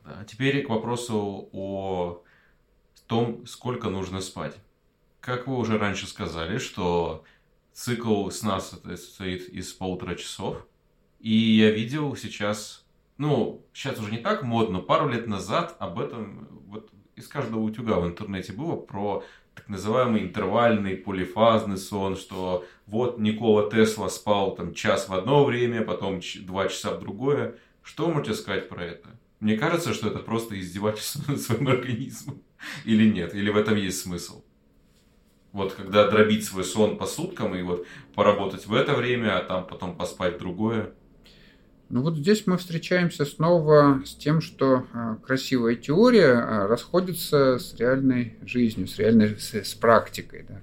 [0.09, 2.23] А теперь к вопросу о
[3.07, 4.55] том, сколько нужно спать.
[5.19, 7.25] Как вы уже раньше сказали, что
[7.73, 10.65] цикл сна состоит из полутора часов.
[11.19, 12.85] И я видел сейчас,
[13.17, 17.99] ну, сейчас уже не так модно, пару лет назад об этом вот из каждого утюга
[17.99, 19.23] в интернете было про
[19.55, 25.81] так называемый интервальный полифазный сон, что вот Никола Тесла спал там час в одно время,
[25.81, 27.55] потом два часа в другое.
[27.81, 29.09] Что можете сказать про это?
[29.39, 32.41] Мне кажется, что это просто издевательство над своим организмом.
[32.85, 33.35] Или нет?
[33.35, 34.43] Или в этом есть смысл?
[35.51, 37.85] Вот когда дробить свой сон по суткам и вот
[38.15, 40.93] поработать в это время, а там потом поспать другое.
[41.89, 47.75] Ну вот здесь мы встречаемся снова с тем, что а, красивая теория а, расходится с
[47.75, 50.45] реальной жизнью, с реальной с, с практикой.
[50.49, 50.61] Да.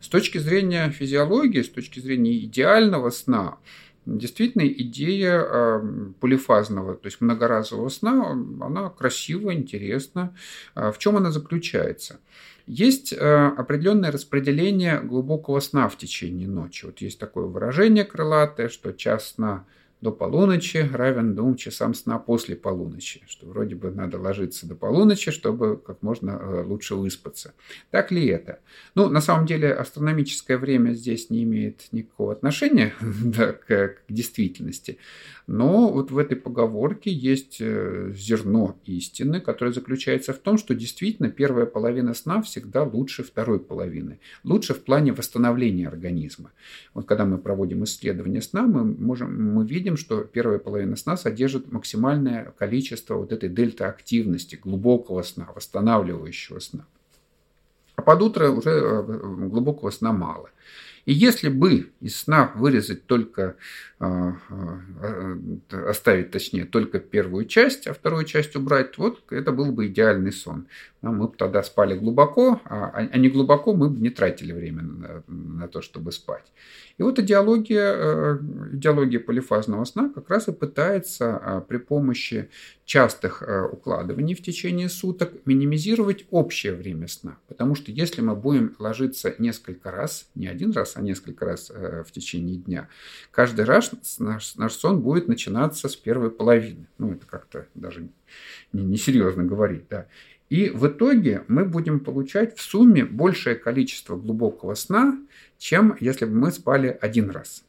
[0.00, 3.58] С точки зрения физиологии, с точки зрения идеального сна,
[4.06, 10.34] действительно идея а, полифазного, то есть многоразового сна, она красивая, интересна.
[10.74, 12.20] В чем она заключается?
[12.66, 16.86] Есть определенное распределение глубокого сна в течение ночи.
[16.86, 19.64] Вот есть такое выражение крылатое, что час сна–
[20.00, 25.30] до полуночи равен двум часам сна после полуночи, что вроде бы надо ложиться до полуночи,
[25.30, 27.52] чтобы как можно э, лучше выспаться.
[27.90, 28.60] Так ли это?
[28.94, 34.98] Ну, на самом деле, астрономическое время здесь не имеет никакого отношения да, к, к действительности,
[35.50, 41.28] но вот в этой поговорке есть э, зерно истины, которое заключается в том, что действительно
[41.28, 44.20] первая половина сна всегда лучше второй половины.
[44.44, 46.52] Лучше в плане восстановления организма.
[46.94, 51.70] Вот когда мы проводим исследование сна, мы, можем, мы видим, что первая половина сна содержит
[51.72, 56.86] максимальное количество вот этой дельта-активности, глубокого сна, восстанавливающего сна.
[57.96, 60.50] А под утро уже э, глубокого сна мало.
[61.04, 63.56] И если бы из сна вырезать только,
[65.70, 70.68] оставить точнее, только первую часть, а вторую часть убрать, вот это был бы идеальный сон.
[71.02, 75.82] Мы бы тогда спали глубоко, а не глубоко мы бы не тратили время на, то,
[75.82, 76.44] чтобы спать.
[76.98, 78.38] И вот идеология, э,
[78.72, 82.50] идеология полифазного сна как раз и пытается при помощи
[82.90, 87.38] частых э, укладываний в течение суток минимизировать общее время сна.
[87.46, 92.02] Потому что если мы будем ложиться несколько раз, не один раз, а несколько раз э,
[92.04, 92.88] в течение дня,
[93.30, 96.86] каждый раз наш, наш сон будет начинаться с первой половины.
[96.98, 98.08] Ну, это как-то даже
[98.72, 99.84] несерьезно не, не говорить.
[99.88, 100.06] Да.
[100.48, 105.18] И в итоге мы будем получать в сумме большее количество глубокого сна,
[105.58, 107.64] чем если бы мы спали один раз.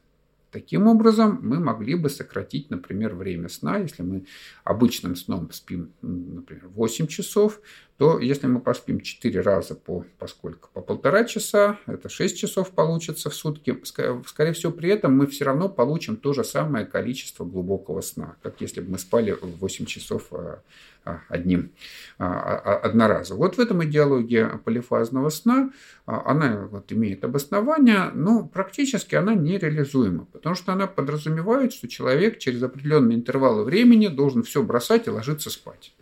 [0.50, 3.78] Таким образом, мы могли бы сократить, например, время сна.
[3.78, 4.26] Если мы
[4.64, 7.60] обычным сном спим, например, 8 часов,
[7.98, 10.68] то если мы поспим 4 раза по, по сколько?
[10.72, 13.80] По полтора часа, это 6 часов получится в сутки.
[13.84, 18.60] Скорее всего, при этом мы все равно получим то же самое количество глубокого сна, как
[18.60, 20.62] если бы мы спали 8 часов а,
[21.04, 21.72] а, одним,
[22.18, 23.38] а, одноразово.
[23.38, 25.70] Вот в этом идеология полифазного сна,
[26.06, 32.62] она вот имеет обоснование, но практически она нереализуема, потому что она подразумевает, что человек через
[32.62, 35.92] определенные интервалы времени должен все бросать и ложиться спать.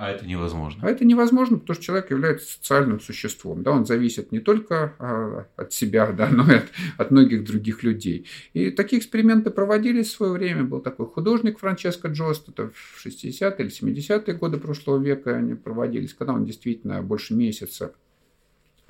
[0.00, 0.88] А это невозможно.
[0.88, 3.62] А это невозможно, потому что человек является социальным существом.
[3.62, 6.64] Да, он зависит не только а, от себя, да, но и от,
[6.96, 8.26] от многих других людей.
[8.54, 10.64] И такие эксперименты проводились в свое время.
[10.64, 16.14] Был такой художник Франческо Джост, это в 60-е или 70-е годы прошлого века они проводились,
[16.14, 17.92] когда он действительно больше месяца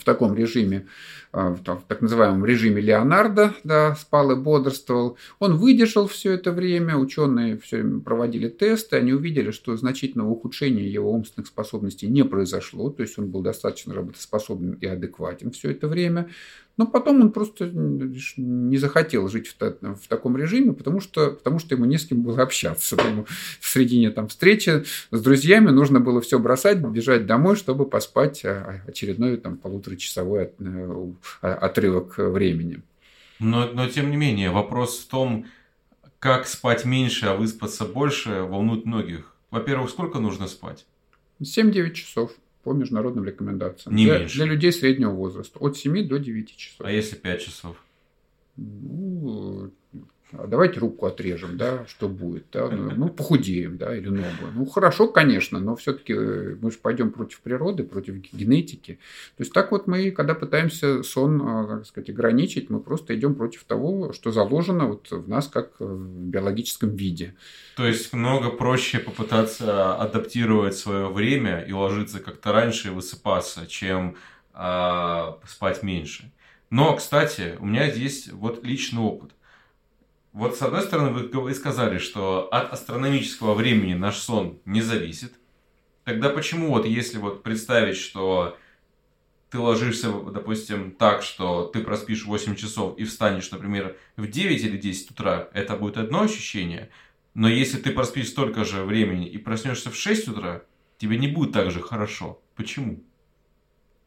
[0.01, 0.87] в таком режиме,
[1.33, 5.19] а, в так называемом режиме Леонардо, да, спал и бодрствовал.
[5.39, 10.89] Он выдержал все это время, ученые все время проводили тесты, они увидели, что значительного ухудшения
[10.89, 15.87] его умственных способностей не произошло, то есть он был достаточно работоспособен и адекватен все это
[15.87, 16.31] время.
[16.81, 21.75] Но потом он просто не захотел жить в, в таком режиме, потому что, потому что
[21.75, 22.97] ему не с кем было общаться.
[22.97, 23.27] Ему
[23.61, 28.81] в середине там, встречи с друзьями нужно было все бросать, бежать домой, чтобы поспать а,
[28.87, 31.13] очередной там, полуторачасовой э,
[31.43, 32.81] отрывок времени.
[33.41, 35.45] Но, но тем не менее, вопрос в том,
[36.19, 39.37] как спать меньше, а выспаться больше, волнует многих.
[39.51, 40.87] Во-первых, сколько нужно спать?
[41.43, 42.31] 7-9 часов
[42.63, 43.95] по международным рекомендациям.
[43.95, 44.37] Не для, меньше.
[44.37, 45.59] для людей среднего возраста.
[45.59, 46.87] От 7 до 9 часов.
[46.87, 47.77] А если 5 часов?
[48.57, 49.71] Ну,
[50.33, 54.49] давайте руку отрежем, да, что будет, да, ну, ну, похудеем, да, или ногу.
[54.55, 58.99] Ну, хорошо, конечно, но все-таки э, мы же пойдем против природы, против генетики.
[59.37, 63.35] То есть так вот мы, когда пытаемся сон, а, так сказать, ограничить, мы просто идем
[63.35, 67.35] против того, что заложено вот в нас как э, в биологическом виде.
[67.77, 74.17] То есть много проще попытаться адаптировать свое время и ложиться как-то раньше и высыпаться, чем
[74.55, 76.31] э, спать меньше.
[76.71, 79.33] Но, кстати, у меня здесь вот личный опыт.
[80.33, 85.35] Вот с одной стороны вы сказали, что от астрономического времени наш сон не зависит.
[86.05, 88.57] Тогда почему вот если вот представить, что
[89.51, 94.77] ты ложишься, допустим, так, что ты проспишь 8 часов и встанешь, например, в 9 или
[94.77, 96.91] 10 утра, это будет одно ощущение.
[97.35, 100.63] Но если ты проспишь столько же времени и проснешься в 6 утра,
[100.99, 102.41] тебе не будет так же хорошо.
[102.55, 103.03] Почему?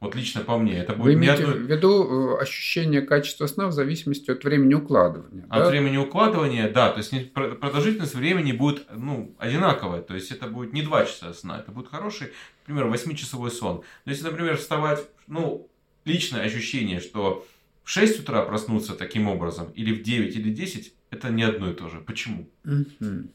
[0.03, 1.55] Вот лично по мне, это будет Вы имеете одно...
[1.55, 5.45] в виду э, ощущение качества сна в зависимости от времени укладывания?
[5.49, 5.69] От да?
[5.69, 6.91] времени укладывания, да.
[6.91, 10.01] То есть продолжительность времени будет ну, одинаковая.
[10.01, 12.33] То есть это будет не 2 часа сна, это будет хороший,
[12.67, 13.83] например, 8-часовой сон.
[14.03, 15.69] Но если, например, вставать, ну,
[16.03, 17.47] личное ощущение, что
[17.85, 21.73] в 6 утра проснуться таким образом, или в 9, или 10, это не одно и
[21.73, 22.01] то же.
[22.01, 22.49] Почему?
[22.65, 23.29] Угу.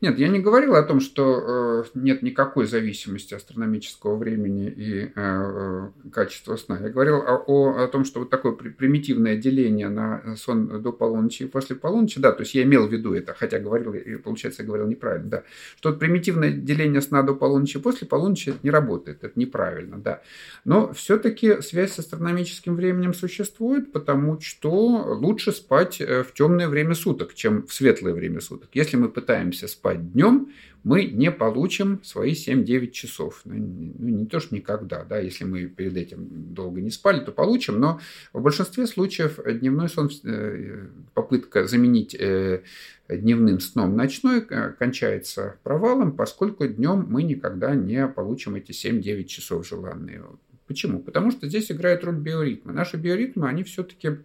[0.00, 5.10] Нет, я не говорил о том, что э, нет никакой зависимости астрономического времени и э,
[5.16, 6.78] э, качества сна.
[6.80, 11.42] Я говорил о, о, о том, что вот такое примитивное деление на сон до полуночи
[11.42, 14.62] и после полуночи, да, то есть я имел в виду это, хотя говорил, и получается,
[14.62, 15.42] я говорил неправильно, да,
[15.76, 20.22] что вот примитивное деление сна до полуночи и после полуночи не работает, это неправильно, да.
[20.64, 27.34] Но все-таки связь с астрономическим временем существует, потому что лучше спать в темное время суток,
[27.34, 28.68] чем в светлое время суток.
[28.74, 30.52] Если мы пытаемся спать спать днем,
[30.84, 33.40] мы не получим свои 7-9 часов.
[33.44, 33.54] Ну,
[33.98, 37.80] ну, не то, что никогда, да, если мы перед этим долго не спали, то получим,
[37.80, 38.00] но
[38.32, 42.62] в большинстве случаев дневной сон, э, попытка заменить э,
[43.08, 49.66] дневным сном ночной э, кончается провалом, поскольку днем мы никогда не получим эти 7-9 часов
[49.66, 50.22] желанные.
[50.66, 51.00] Почему?
[51.00, 52.72] Потому что здесь играет роль биоритмы.
[52.72, 54.18] Наши биоритмы, они все-таки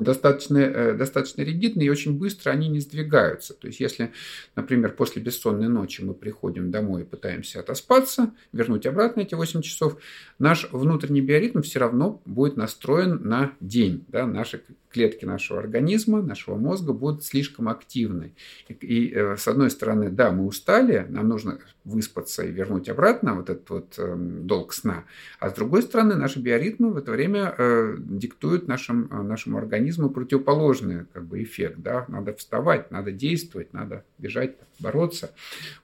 [0.00, 3.54] достаточно, э, достаточно ригидны и очень быстро они не сдвигаются.
[3.54, 4.12] То есть, если,
[4.56, 9.98] например, после бессонной ночи мы приходим домой и пытаемся отоспаться, вернуть обратно эти 8 часов,
[10.38, 14.04] наш внутренний биоритм все равно будет настроен на день.
[14.08, 14.26] Да?
[14.26, 18.34] Наши клетки нашего организма, нашего мозга будут слишком активны.
[18.68, 23.34] И, и э, с одной стороны, да, мы устали, нам нужно выспаться и вернуть обратно
[23.34, 25.04] вот этот вот э, долг сна.
[25.38, 29.89] А с другой стороны, наши биоритмы в это время э, диктуют нашим, э, нашему организму
[29.96, 31.78] противоположный как бы, эффект.
[31.78, 32.04] Да?
[32.08, 35.32] Надо вставать, надо действовать, надо бежать, бороться.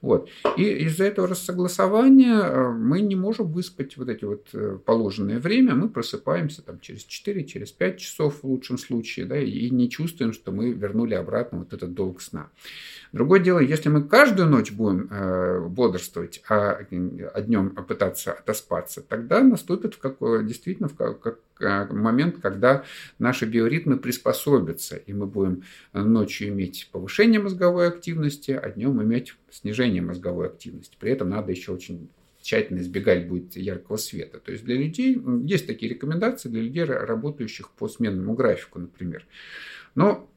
[0.01, 0.29] Вот.
[0.57, 5.75] И из-за этого рассогласования э, мы не можем выспать вот эти вот э, положенное время,
[5.75, 10.33] мы просыпаемся там через 4, через 5 часов в лучшем случае, да, и не чувствуем,
[10.33, 12.49] что мы вернули обратно вот этот долг сна.
[13.11, 19.41] Другое дело, если мы каждую ночь будем э, бодрствовать, а, а днем пытаться отоспаться, тогда
[19.41, 22.83] наступит в какой, действительно в как, как момент, когда
[23.19, 25.63] наши биоритмы приспособятся, и мы будем
[25.93, 30.97] ночью иметь повышение мозговой активности, а днем иметь снижение мозговой активности.
[30.99, 32.09] При этом надо еще очень
[32.47, 34.39] тщательно избегать будет яркого света.
[34.39, 39.25] То есть для людей есть такие рекомендации для людей, работающих по сменному графику, например.
[39.95, 40.29] Но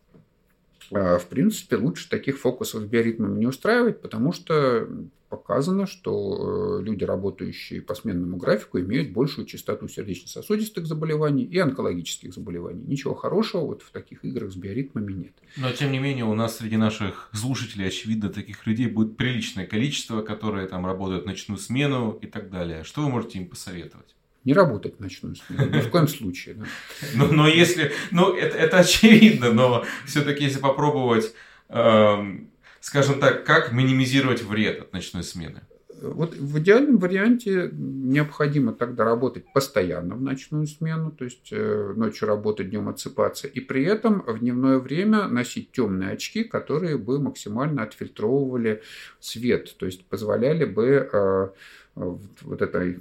[0.91, 4.89] в принципе, лучше таких фокусов биоритмами не устраивать, потому что
[5.31, 12.35] показано, что э, люди, работающие по сменному графику, имеют большую частоту сердечно-сосудистых заболеваний и онкологических
[12.35, 12.83] заболеваний.
[12.87, 15.33] Ничего хорошего вот в таких играх с биоритмами нет.
[15.57, 20.23] Но, тем не менее, у нас среди наших слушателей, очевидно, таких людей будет приличное количество,
[20.23, 22.83] которые там работают ночную смену и так далее.
[22.83, 24.17] Что вы можете им посоветовать?
[24.45, 25.71] Не работать в ночную смену.
[25.71, 26.55] Ни в коем случае.
[26.55, 26.65] Да.
[27.15, 31.35] Но, но если, ну это, это очевидно, но все-таки если попробовать,
[31.69, 32.51] эм,
[32.81, 35.63] скажем так, как минимизировать вред от ночной смены?
[36.01, 42.27] Вот в идеальном варианте необходимо тогда работать постоянно в ночную смену, то есть э, ночью
[42.27, 47.83] работать, днем отсыпаться, и при этом в дневное время носить темные очки, которые бы максимально
[47.83, 48.83] отфильтровывали
[49.19, 51.49] свет, то есть позволяли бы э,
[51.95, 53.01] вот этой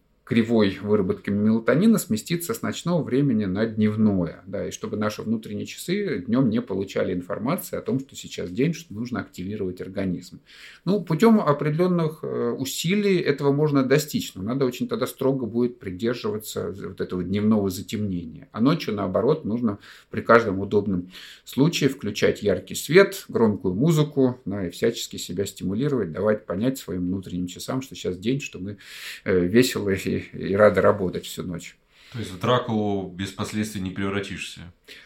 [0.31, 6.23] кривой выработки мелатонина сместиться с ночного времени на дневное, да, и чтобы наши внутренние часы
[6.25, 10.39] днем не получали информации о том, что сейчас день, что нужно активировать организм.
[10.85, 16.73] Ну, путем определенных э, усилий этого можно достичь, но надо очень тогда строго будет придерживаться
[16.81, 18.47] вот этого дневного затемнения.
[18.53, 19.79] А ночью, наоборот, нужно
[20.11, 21.11] при каждом удобном
[21.43, 27.47] случае включать яркий свет, громкую музыку, да, и всячески себя стимулировать, давать понять своим внутренним
[27.47, 28.77] часам, что сейчас день, что мы
[29.25, 31.77] э, весело и и, рады работать всю ночь.
[32.13, 34.61] То есть в Дракулу без последствий не превратишься?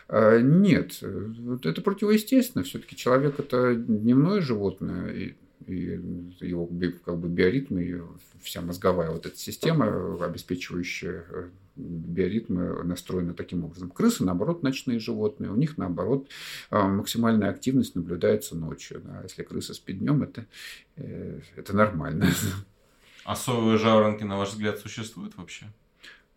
[0.07, 1.01] А, нет,
[1.63, 2.63] это противоестественно.
[2.63, 5.35] Все-таки человек это дневное животное, и,
[5.67, 5.99] и
[6.41, 6.67] его
[7.05, 8.01] как бы биоритмы, и
[8.41, 13.89] вся мозговая вот эта система, обеспечивающая э, биоритмы настроены таким образом.
[13.89, 15.51] Крысы, наоборот, ночные животные.
[15.51, 16.27] У них, наоборот,
[16.71, 19.01] э, максимальная активность наблюдается ночью.
[19.03, 19.21] Да.
[19.23, 20.45] Если крыса спит днем, это,
[20.95, 22.27] э, это нормально.
[23.25, 25.65] А соевые жаворонки, на ваш взгляд, существуют вообще?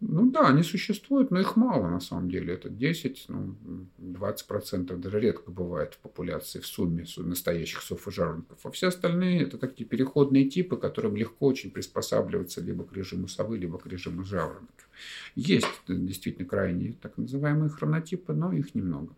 [0.01, 2.55] Ну да, они существуют, но их мало на самом деле.
[2.55, 3.57] Это 10, ну,
[3.99, 8.65] 20% даже редко бывает в популяции в сумме настоящих сов и жаворонков.
[8.65, 13.59] А все остальные это такие переходные типы, которым легко очень приспосабливаться либо к режиму совы,
[13.59, 14.89] либо к режиму жаворонков.
[15.35, 19.13] Есть действительно крайние так называемые хронотипы, но их немного.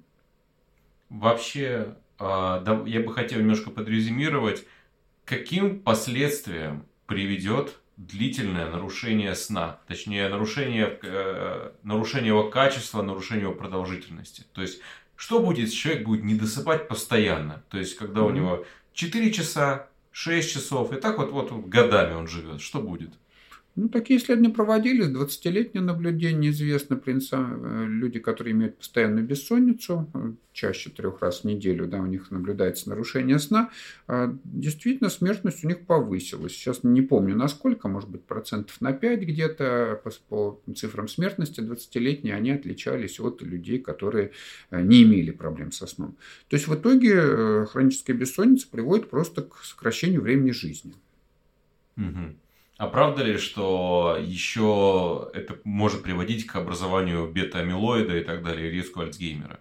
[1.08, 4.64] Вообще, а, я бы хотел немножко подрезюмировать,
[5.24, 14.44] каким последствиям приведет длительное нарушение сна, точнее нарушение, э, нарушение его качества, нарушение его продолжительности.
[14.52, 14.80] То есть,
[15.16, 17.64] что будет, если человек будет не досыпать постоянно?
[17.68, 18.26] То есть, когда mm-hmm.
[18.26, 23.10] у него 4 часа, 6 часов, и так вот, вот годами он живет, что будет?
[23.76, 30.32] Ну, такие исследования проводились, 20-летнее наблюдение известно, принца, э, люди, которые имеют постоянную бессонницу, э,
[30.52, 33.70] чаще трех раз в неделю, да, у них наблюдается нарушение сна,
[34.08, 36.52] а действительно смертность у них повысилась.
[36.52, 42.34] Сейчас не помню насколько, может быть, процентов на 5 где-то по, по цифрам смертности 20-летние
[42.34, 44.32] они отличались от людей, которые
[44.70, 46.16] э, не имели проблем со сном.
[46.48, 50.92] То есть в итоге хроническая бессонница приводит просто к сокращению времени жизни.
[51.96, 52.34] Угу.
[52.80, 59.00] А правда ли, что еще это может приводить к образованию бета-амилоида и так далее, риску
[59.00, 59.60] Альцгеймера?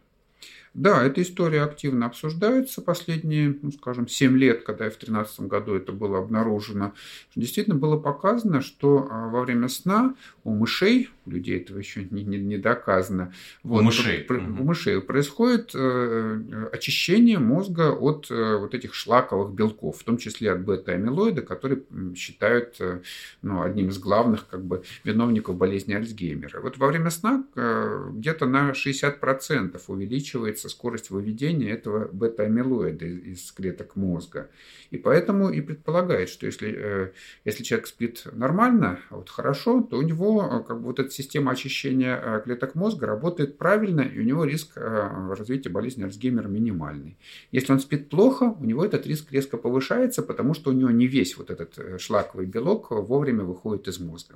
[0.73, 5.91] Да, эта история активно обсуждается последние, ну, скажем, 7 лет, когда в 2013 году это
[5.91, 6.93] было обнаружено.
[7.35, 10.15] Действительно было показано, что а, во время сна
[10.45, 13.33] у мышей, у людей этого еще не, не, не доказано,
[13.63, 14.19] вот, у, мышей.
[14.19, 14.61] Про, угу.
[14.61, 20.51] у мышей происходит э, очищение мозга от э, вот этих шлаковых белков, в том числе
[20.51, 21.83] от бета-амилоида, который
[22.15, 23.01] считают э,
[23.41, 26.61] ну, одним из главных как бы, виновников болезни Альцгеймера.
[26.61, 33.95] Вот во время сна э, где-то на 60% увеличивается скорость выведения этого бета-амилоида из клеток
[33.95, 34.49] мозга.
[34.91, 37.11] И поэтому и предполагает, что если, э,
[37.45, 41.51] если человек спит нормально, вот хорошо, то у него э, как бы вот эта система
[41.51, 47.17] очищения э, клеток мозга работает правильно, и у него риск развития болезни Альцгеймера минимальный.
[47.51, 51.07] Если он спит плохо, у него этот риск резко повышается, потому что у него не
[51.07, 54.35] весь вот этот шлаковый белок вовремя выходит из мозга.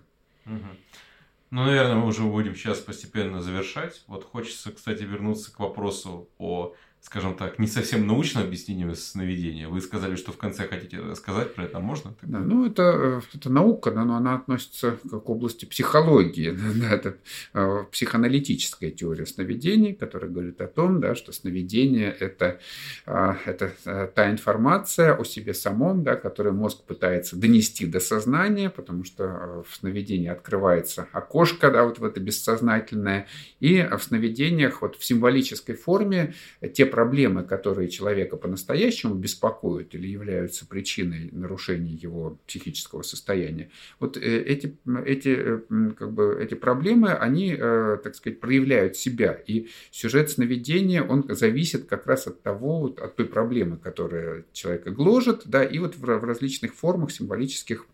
[1.54, 4.04] Ну, наверное, мы уже будем сейчас постепенно завершать.
[4.08, 6.74] Вот хочется, кстати, вернуться к вопросу о
[7.04, 9.68] скажем так, не совсем научным объяснением сновидения.
[9.68, 12.16] Вы сказали, что в конце хотите рассказать про это, можно?
[12.22, 16.58] Да, ну, это, э, это наука, да, но она относится к области психологии.
[16.74, 17.18] Да, это
[17.54, 22.60] э, психоаналитическая теория сновидений, которая говорит о том, да, что сновидение это,
[23.06, 29.04] э, это та информация о себе самом, да, которую мозг пытается донести до сознания, потому
[29.04, 33.28] что в сновидении открывается окошко да, вот в это бессознательное,
[33.60, 36.34] и в сновидениях вот в символической форме
[36.74, 44.22] те проблемы, которые человека по-настоящему беспокоят или являются причиной нарушения его психического состояния, вот э,
[44.22, 45.60] эти, эти, э,
[45.98, 49.32] как бы, эти проблемы, они, э, так сказать, проявляют себя.
[49.48, 55.42] И сюжет сновидения, он зависит как раз от того, от той проблемы, которая человека гложет,
[55.46, 57.88] да, и вот в различных формах символических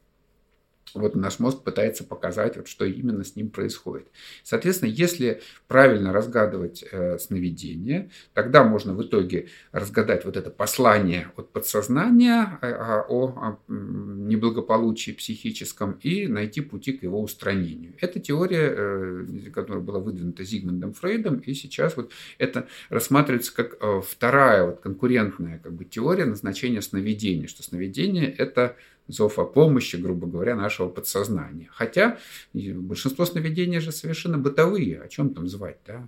[0.94, 4.08] вот наш мозг пытается показать, вот, что именно с ним происходит.
[4.44, 11.52] Соответственно, если правильно разгадывать э, сновидение, тогда можно в итоге разгадать вот это послание от
[11.52, 17.94] подсознания э, о, о неблагополучии психическом и найти пути к его устранению.
[18.00, 24.02] Это теория, э, которая была выдвинута Зигмундом Фрейдом, и сейчас вот это рассматривается как э,
[24.06, 28.76] вторая вот конкурентная как бы, теория назначения сновидения, что сновидение– это
[29.10, 31.68] зов о помощи, грубо говоря, нашего подсознания.
[31.72, 32.18] Хотя
[32.54, 35.02] большинство сновидений же совершенно бытовые.
[35.02, 36.08] О чем там звать, да?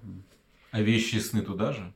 [0.72, 1.94] А вещи сны туда же?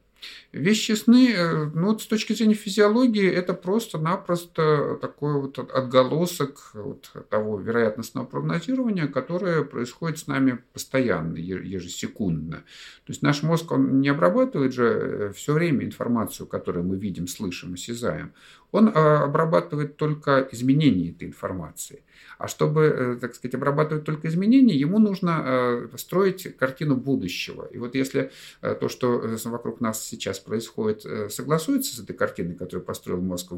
[0.52, 7.12] Вещи сны, э, ну вот с точки зрения физиологии, это просто-напросто такой вот отголосок вот
[7.30, 12.58] того вероятностного прогнозирования, которое происходит с нами постоянно, ежесекундно.
[12.58, 17.28] То есть наш мозг, он не обрабатывает же э, все время информацию, которую мы видим,
[17.28, 18.34] слышим, осязаем.
[18.76, 22.04] Он а, обрабатывает только изменения этой информации.
[22.38, 27.66] А чтобы, э, так сказать, обрабатывать только изменения, ему нужно строить картину будущего.
[27.72, 28.32] И вот если
[28.62, 33.54] то, что вокруг нас сейчас происходит, э, согласуется с этой картиной, которую построил мозг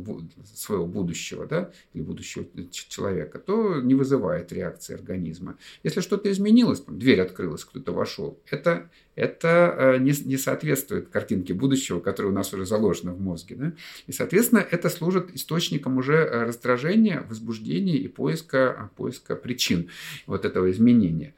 [0.53, 5.57] своего будущего, да, или будущего человека, то не вызывает реакции организма.
[5.83, 11.55] Если что-то изменилось, там, дверь открылась, кто-то вошел, это, это э, не, не соответствует картинке
[11.55, 13.55] будущего, которая у нас уже заложена в мозге.
[13.55, 13.73] Да?
[14.05, 19.89] И, соответственно, это служит источником уже э, раздражения, возбуждения и поиска, поиска причин
[20.27, 21.33] вот этого изменения.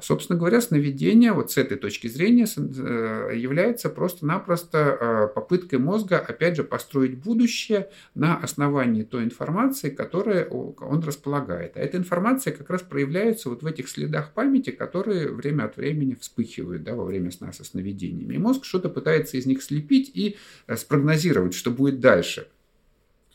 [0.00, 6.56] Собственно говоря, сновидение вот с этой точки зрения э, является просто-напросто э, попыткой мозга, опять
[6.56, 11.76] же, построить будущее на основании той информации, которую он располагает.
[11.76, 16.16] А эта информация как раз проявляется вот в этих следах памяти, которые время от времени
[16.20, 18.34] вспыхивают да, во время сна со сновидениями.
[18.34, 22.46] И мозг что-то пытается из них слепить и э, спрогнозировать, что будет дальше.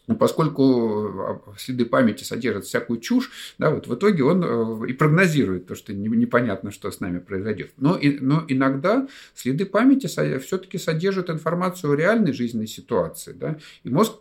[0.08, 4.94] Но поскольку а, следы памяти содержат всякую чушь, да, вот в итоге он э, и
[4.94, 7.72] прогнозирует то, что непонятно, что с нами произойдет.
[7.78, 10.08] Но, и, но иногда следы памяти
[10.40, 13.32] все-таки содержат информацию о реальной жизненной ситуации.
[13.34, 14.14] Да, и мозг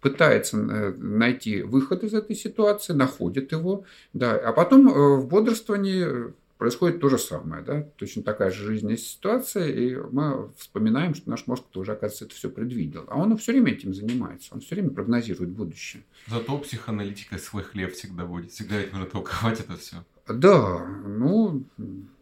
[0.00, 6.32] пытается э, найти выход из этой ситуации, находит его, да, а потом э, в бодрствовании
[6.60, 11.46] происходит то же самое, да, точно такая же жизненная ситуация, и мы вспоминаем, что наш
[11.46, 13.04] мозг тоже, оказывается, это все предвидел.
[13.08, 16.04] А он все время этим занимается, он все время прогнозирует будущее.
[16.26, 20.04] Зато психоаналитика свой хлеб всегда будет, всегда ведь можно толковать это все.
[20.28, 21.64] Да, ну,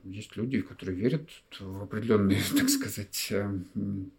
[0.04, 1.28] есть люди, которые верят
[1.58, 3.58] в определенные, так сказать, э,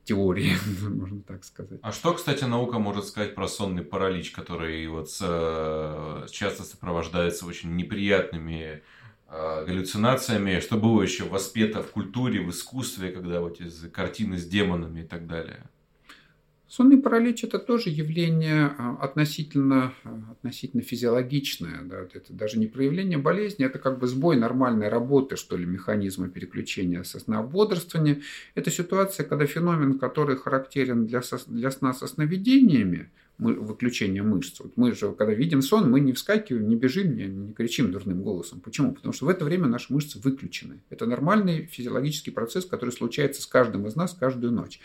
[0.03, 0.51] теории,
[0.81, 1.79] можно так сказать.
[1.81, 7.75] А что, кстати, наука может сказать про сонный паралич, который вот э, часто сопровождается очень
[7.77, 8.83] неприятными
[9.29, 15.01] галлюцинациями, что было еще воспето в культуре, в искусстве, когда вот эти картины с демонами
[15.01, 15.69] и так далее?
[16.69, 21.81] Сонный паралич– это тоже явление а, относительно, а, относительно физиологичное.
[21.81, 22.01] Да?
[22.01, 27.01] Это даже не проявление болезни, это как бы сбой нормальной работы, что ли, механизма переключения
[27.01, 28.21] со сна в бодрствование.
[28.53, 33.09] Это ситуация, когда феномен, который характерен для, для сна со сновидениями,
[33.39, 34.59] выключение мышц.
[34.59, 38.21] Вот мы же, когда видим сон, мы не вскакиваем, не бежим, не, не кричим дурным
[38.21, 38.59] голосом.
[38.59, 38.93] Почему?
[38.93, 40.81] Потому что в это время наши мышцы выключены.
[40.89, 44.79] Это нормальный физиологический процесс, который случается с каждым из нас каждую ночь.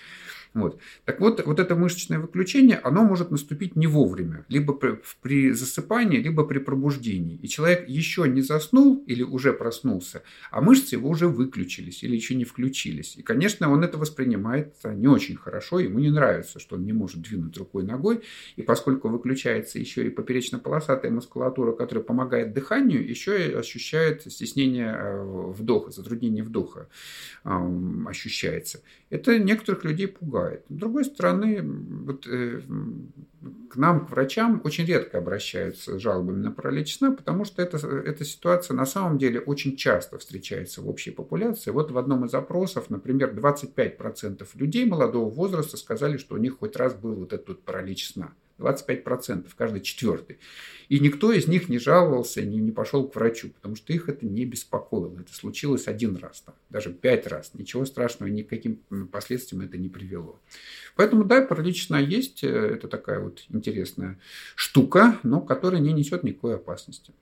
[0.55, 0.79] Вот.
[1.05, 4.73] Так вот, вот это мышечное выключение, оно может наступить не вовремя, либо
[5.21, 7.37] при, засыпании, либо при пробуждении.
[7.43, 10.23] И человек еще не заснул или уже проснулся,
[10.53, 13.17] а мышцы его уже выключились или еще не включились.
[13.17, 17.21] И, конечно, он это воспринимает не очень хорошо, ему не нравится, что он не может
[17.21, 18.23] двинуть рукой ногой.
[18.55, 25.51] И поскольку выключается еще и поперечно-полосатая мускулатура, которая помогает дыханию, еще и ощущает стеснение э,
[25.51, 26.89] вдоха, затруднение вдоха
[28.07, 28.81] ощущается.
[29.11, 30.44] Это некоторых людей пугает.
[30.53, 32.61] С другой стороны, вот, э,
[33.71, 37.77] к нам, к врачам, очень редко обращаются с жалобами на паралич сна, потому что это,
[37.77, 41.71] эта ситуация на самом деле очень часто встречается в общей популяции.
[41.71, 46.77] Вот в одном из опросов, например, 25% людей молодого возраста сказали, что у них хоть
[46.77, 48.33] раз был вот этот паралич сна.
[48.59, 50.39] 25%, каждый четвертый.
[50.89, 54.27] И никто из них не жаловался, не, не пошел к врачу, потому что их это
[54.27, 55.19] не беспокоило.
[55.19, 57.53] Это случилось один раз, там, даже пять раз.
[57.55, 60.39] Ничего страшного, никаким последствиям это не привело.
[60.97, 62.45] Поэтому, да, паралич есть.
[62.45, 64.19] Э, это такая вот интересная
[64.55, 67.13] штука, но которая не несет никакой опасности.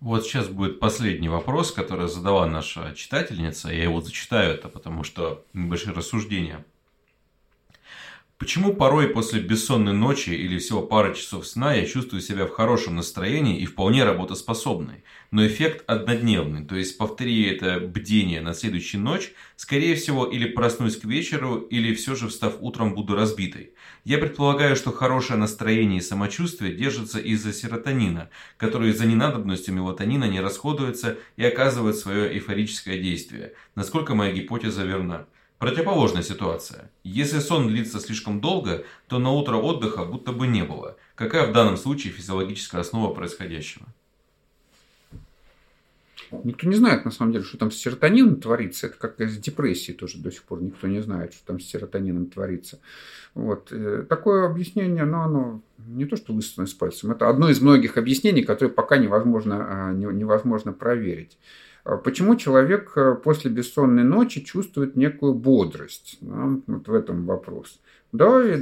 [0.00, 3.68] Вот сейчас будет последний вопрос, который задала наша читательница.
[3.68, 6.64] Я его зачитаю это, потому что небольшие рассуждения.
[8.40, 12.96] Почему порой после бессонной ночи или всего пары часов сна я чувствую себя в хорошем
[12.96, 19.34] настроении и вполне работоспособной, но эффект однодневный, то есть повтори это бдение на следующую ночь,
[19.56, 23.74] скорее всего или проснусь к вечеру, или все же встав утром буду разбитой.
[24.04, 30.40] Я предполагаю, что хорошее настроение и самочувствие держатся из-за серотонина, который за ненадобностью мелатонина не
[30.40, 33.52] расходуется и оказывает свое эйфорическое действие.
[33.74, 35.26] Насколько моя гипотеза верна?
[35.60, 36.90] Противоположная ситуация.
[37.04, 40.96] Если сон длится слишком долго, то на утро отдыха будто бы не было.
[41.14, 43.84] Какая в данном случае физиологическая основа происходящего?
[46.44, 48.86] Никто не знает, на самом деле, что там с серотонином творится.
[48.86, 52.26] Это как с депрессией тоже до сих пор никто не знает, что там с серотонином
[52.30, 52.78] творится.
[53.34, 53.70] Вот.
[53.70, 57.10] Э, такое объяснение, но оно не то, что высосано с пальцем.
[57.10, 61.36] Это одно из многих объяснений, которые пока невозможно, а, невозможно проверить.
[61.90, 66.18] А почему человек э, после бессонной ночи чувствует некую бодрость?
[66.20, 67.80] Да, вот в этом вопрос.
[68.12, 68.56] Да, я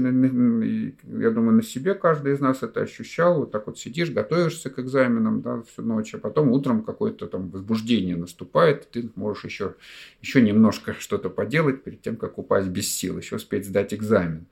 [1.30, 3.40] думаю, на себе каждый из нас это ощущал.
[3.40, 7.50] Вот так вот сидишь, готовишься к экзаменам да, всю ночь, а потом утром какое-то там
[7.50, 9.74] возбуждение наступает, ты можешь еще,
[10.22, 14.46] еще немножко что-то поделать перед тем, как упасть без сил, еще успеть сдать экзамен.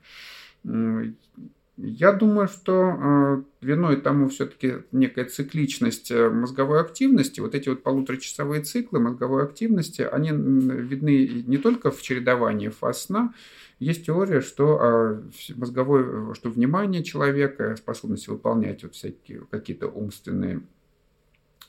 [1.77, 7.39] Я думаю, что э, виной тому все-таки некая цикличность э, мозговой активности.
[7.39, 13.35] Вот эти вот полуторачасовые циклы мозговой активности, они видны не только в чередовании фаз сна.
[13.77, 20.63] Есть теория, что э, мозговое, что внимание человека, способность выполнять вот всякие какие-то умственные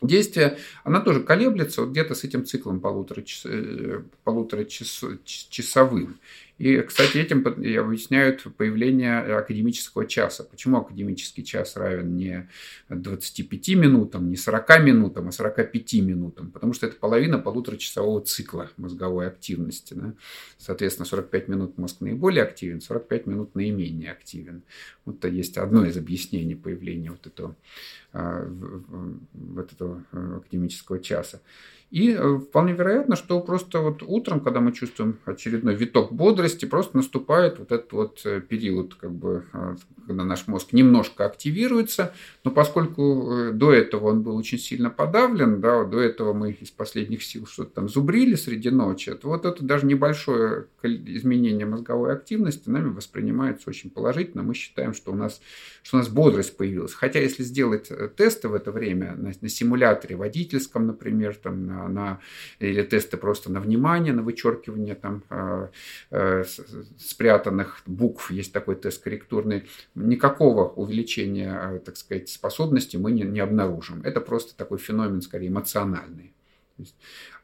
[0.03, 3.47] действия, она тоже колеблется вот где-то с этим циклом полутора, час,
[4.25, 6.19] полутора час, часовым.
[6.59, 10.43] И, кстати, этим объясняют появление академического часа.
[10.43, 12.49] Почему академический час равен не
[12.89, 16.51] 25 минутам, не 40 минутам, а 45 минутам?
[16.51, 19.95] Потому что это половина полуторачасового цикла мозговой активности.
[19.95, 20.15] Да?
[20.59, 24.65] Соответственно, 45 минут мозг наиболее активен, 45 минут наименее активен.
[25.05, 27.55] Вот это есть одно из объяснений появления вот этого,
[29.33, 31.41] вот этого э, академического часа.
[31.91, 36.99] И э, вполне вероятно, что просто вот утром, когда мы чувствуем очередной виток бодрости, просто
[36.99, 42.13] наступает вот этот вот э, период, как бы, э, когда наш мозг немножко активируется.
[42.45, 47.23] Но поскольку до этого он был очень сильно подавлен, да, до этого мы из последних
[47.23, 52.91] сил что-то там зубрили среди ночи, то вот это даже небольшое изменение мозговой активности нами
[52.91, 54.43] воспринимается очень положительно.
[54.43, 55.41] Мы считаем, что у нас,
[55.83, 56.93] что у нас бодрость появилась.
[56.93, 62.21] Хотя если сделать тесты в это время на, на симуляторе водительском, например, там, на на,
[62.59, 65.69] или тесты просто на внимание, на вычеркивание там, э,
[66.11, 66.45] э,
[66.99, 73.41] спрятанных букв, есть такой тест корректурный, никакого увеличения, э, так сказать, способности мы не, не
[73.41, 74.03] обнаружим.
[74.03, 76.33] Это просто такой феномен, скорее, эмоциональный.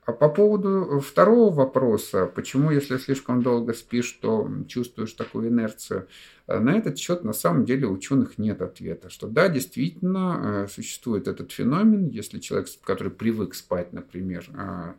[0.07, 6.09] А по поводу второго вопроса, почему, если слишком долго спишь, то чувствуешь такую инерцию,
[6.47, 9.09] э, на этот счет на самом деле ученых нет ответа.
[9.09, 14.47] Что да, действительно, э, существует этот феномен, если человек, который привык спать, например,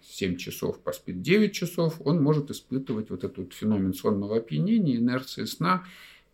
[0.02, 5.45] 7 э, часов, поспит 9 часов, он может испытывать вот этот феномен сонного опьянения, инерции
[5.45, 5.84] сна,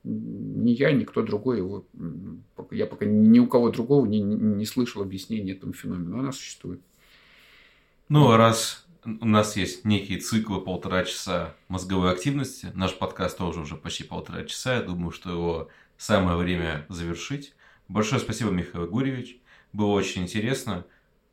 [0.04, 1.86] ни я, ни кто другой его,
[2.72, 6.80] я пока ни у кого другого не, не слышал объяснения этому феномену, она существует.
[8.12, 13.62] Ну, а раз у нас есть некие циклы полтора часа мозговой активности, наш подкаст тоже
[13.62, 17.54] уже почти полтора часа, я думаю, что его самое время завершить.
[17.88, 19.38] Большое спасибо, Михаил Гурьевич,
[19.72, 20.86] было очень интересно.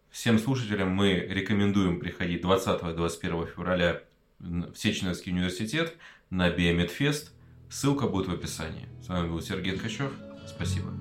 [0.08, 4.04] Всем слушателям мы рекомендуем приходить 20-21 февраля
[4.38, 5.96] в Сеченовский университет
[6.30, 7.32] на Биомедфест.
[7.68, 8.86] Ссылка будет в описании.
[9.02, 10.12] С вами был Сергей Ткачев.
[10.46, 10.92] Спасибо.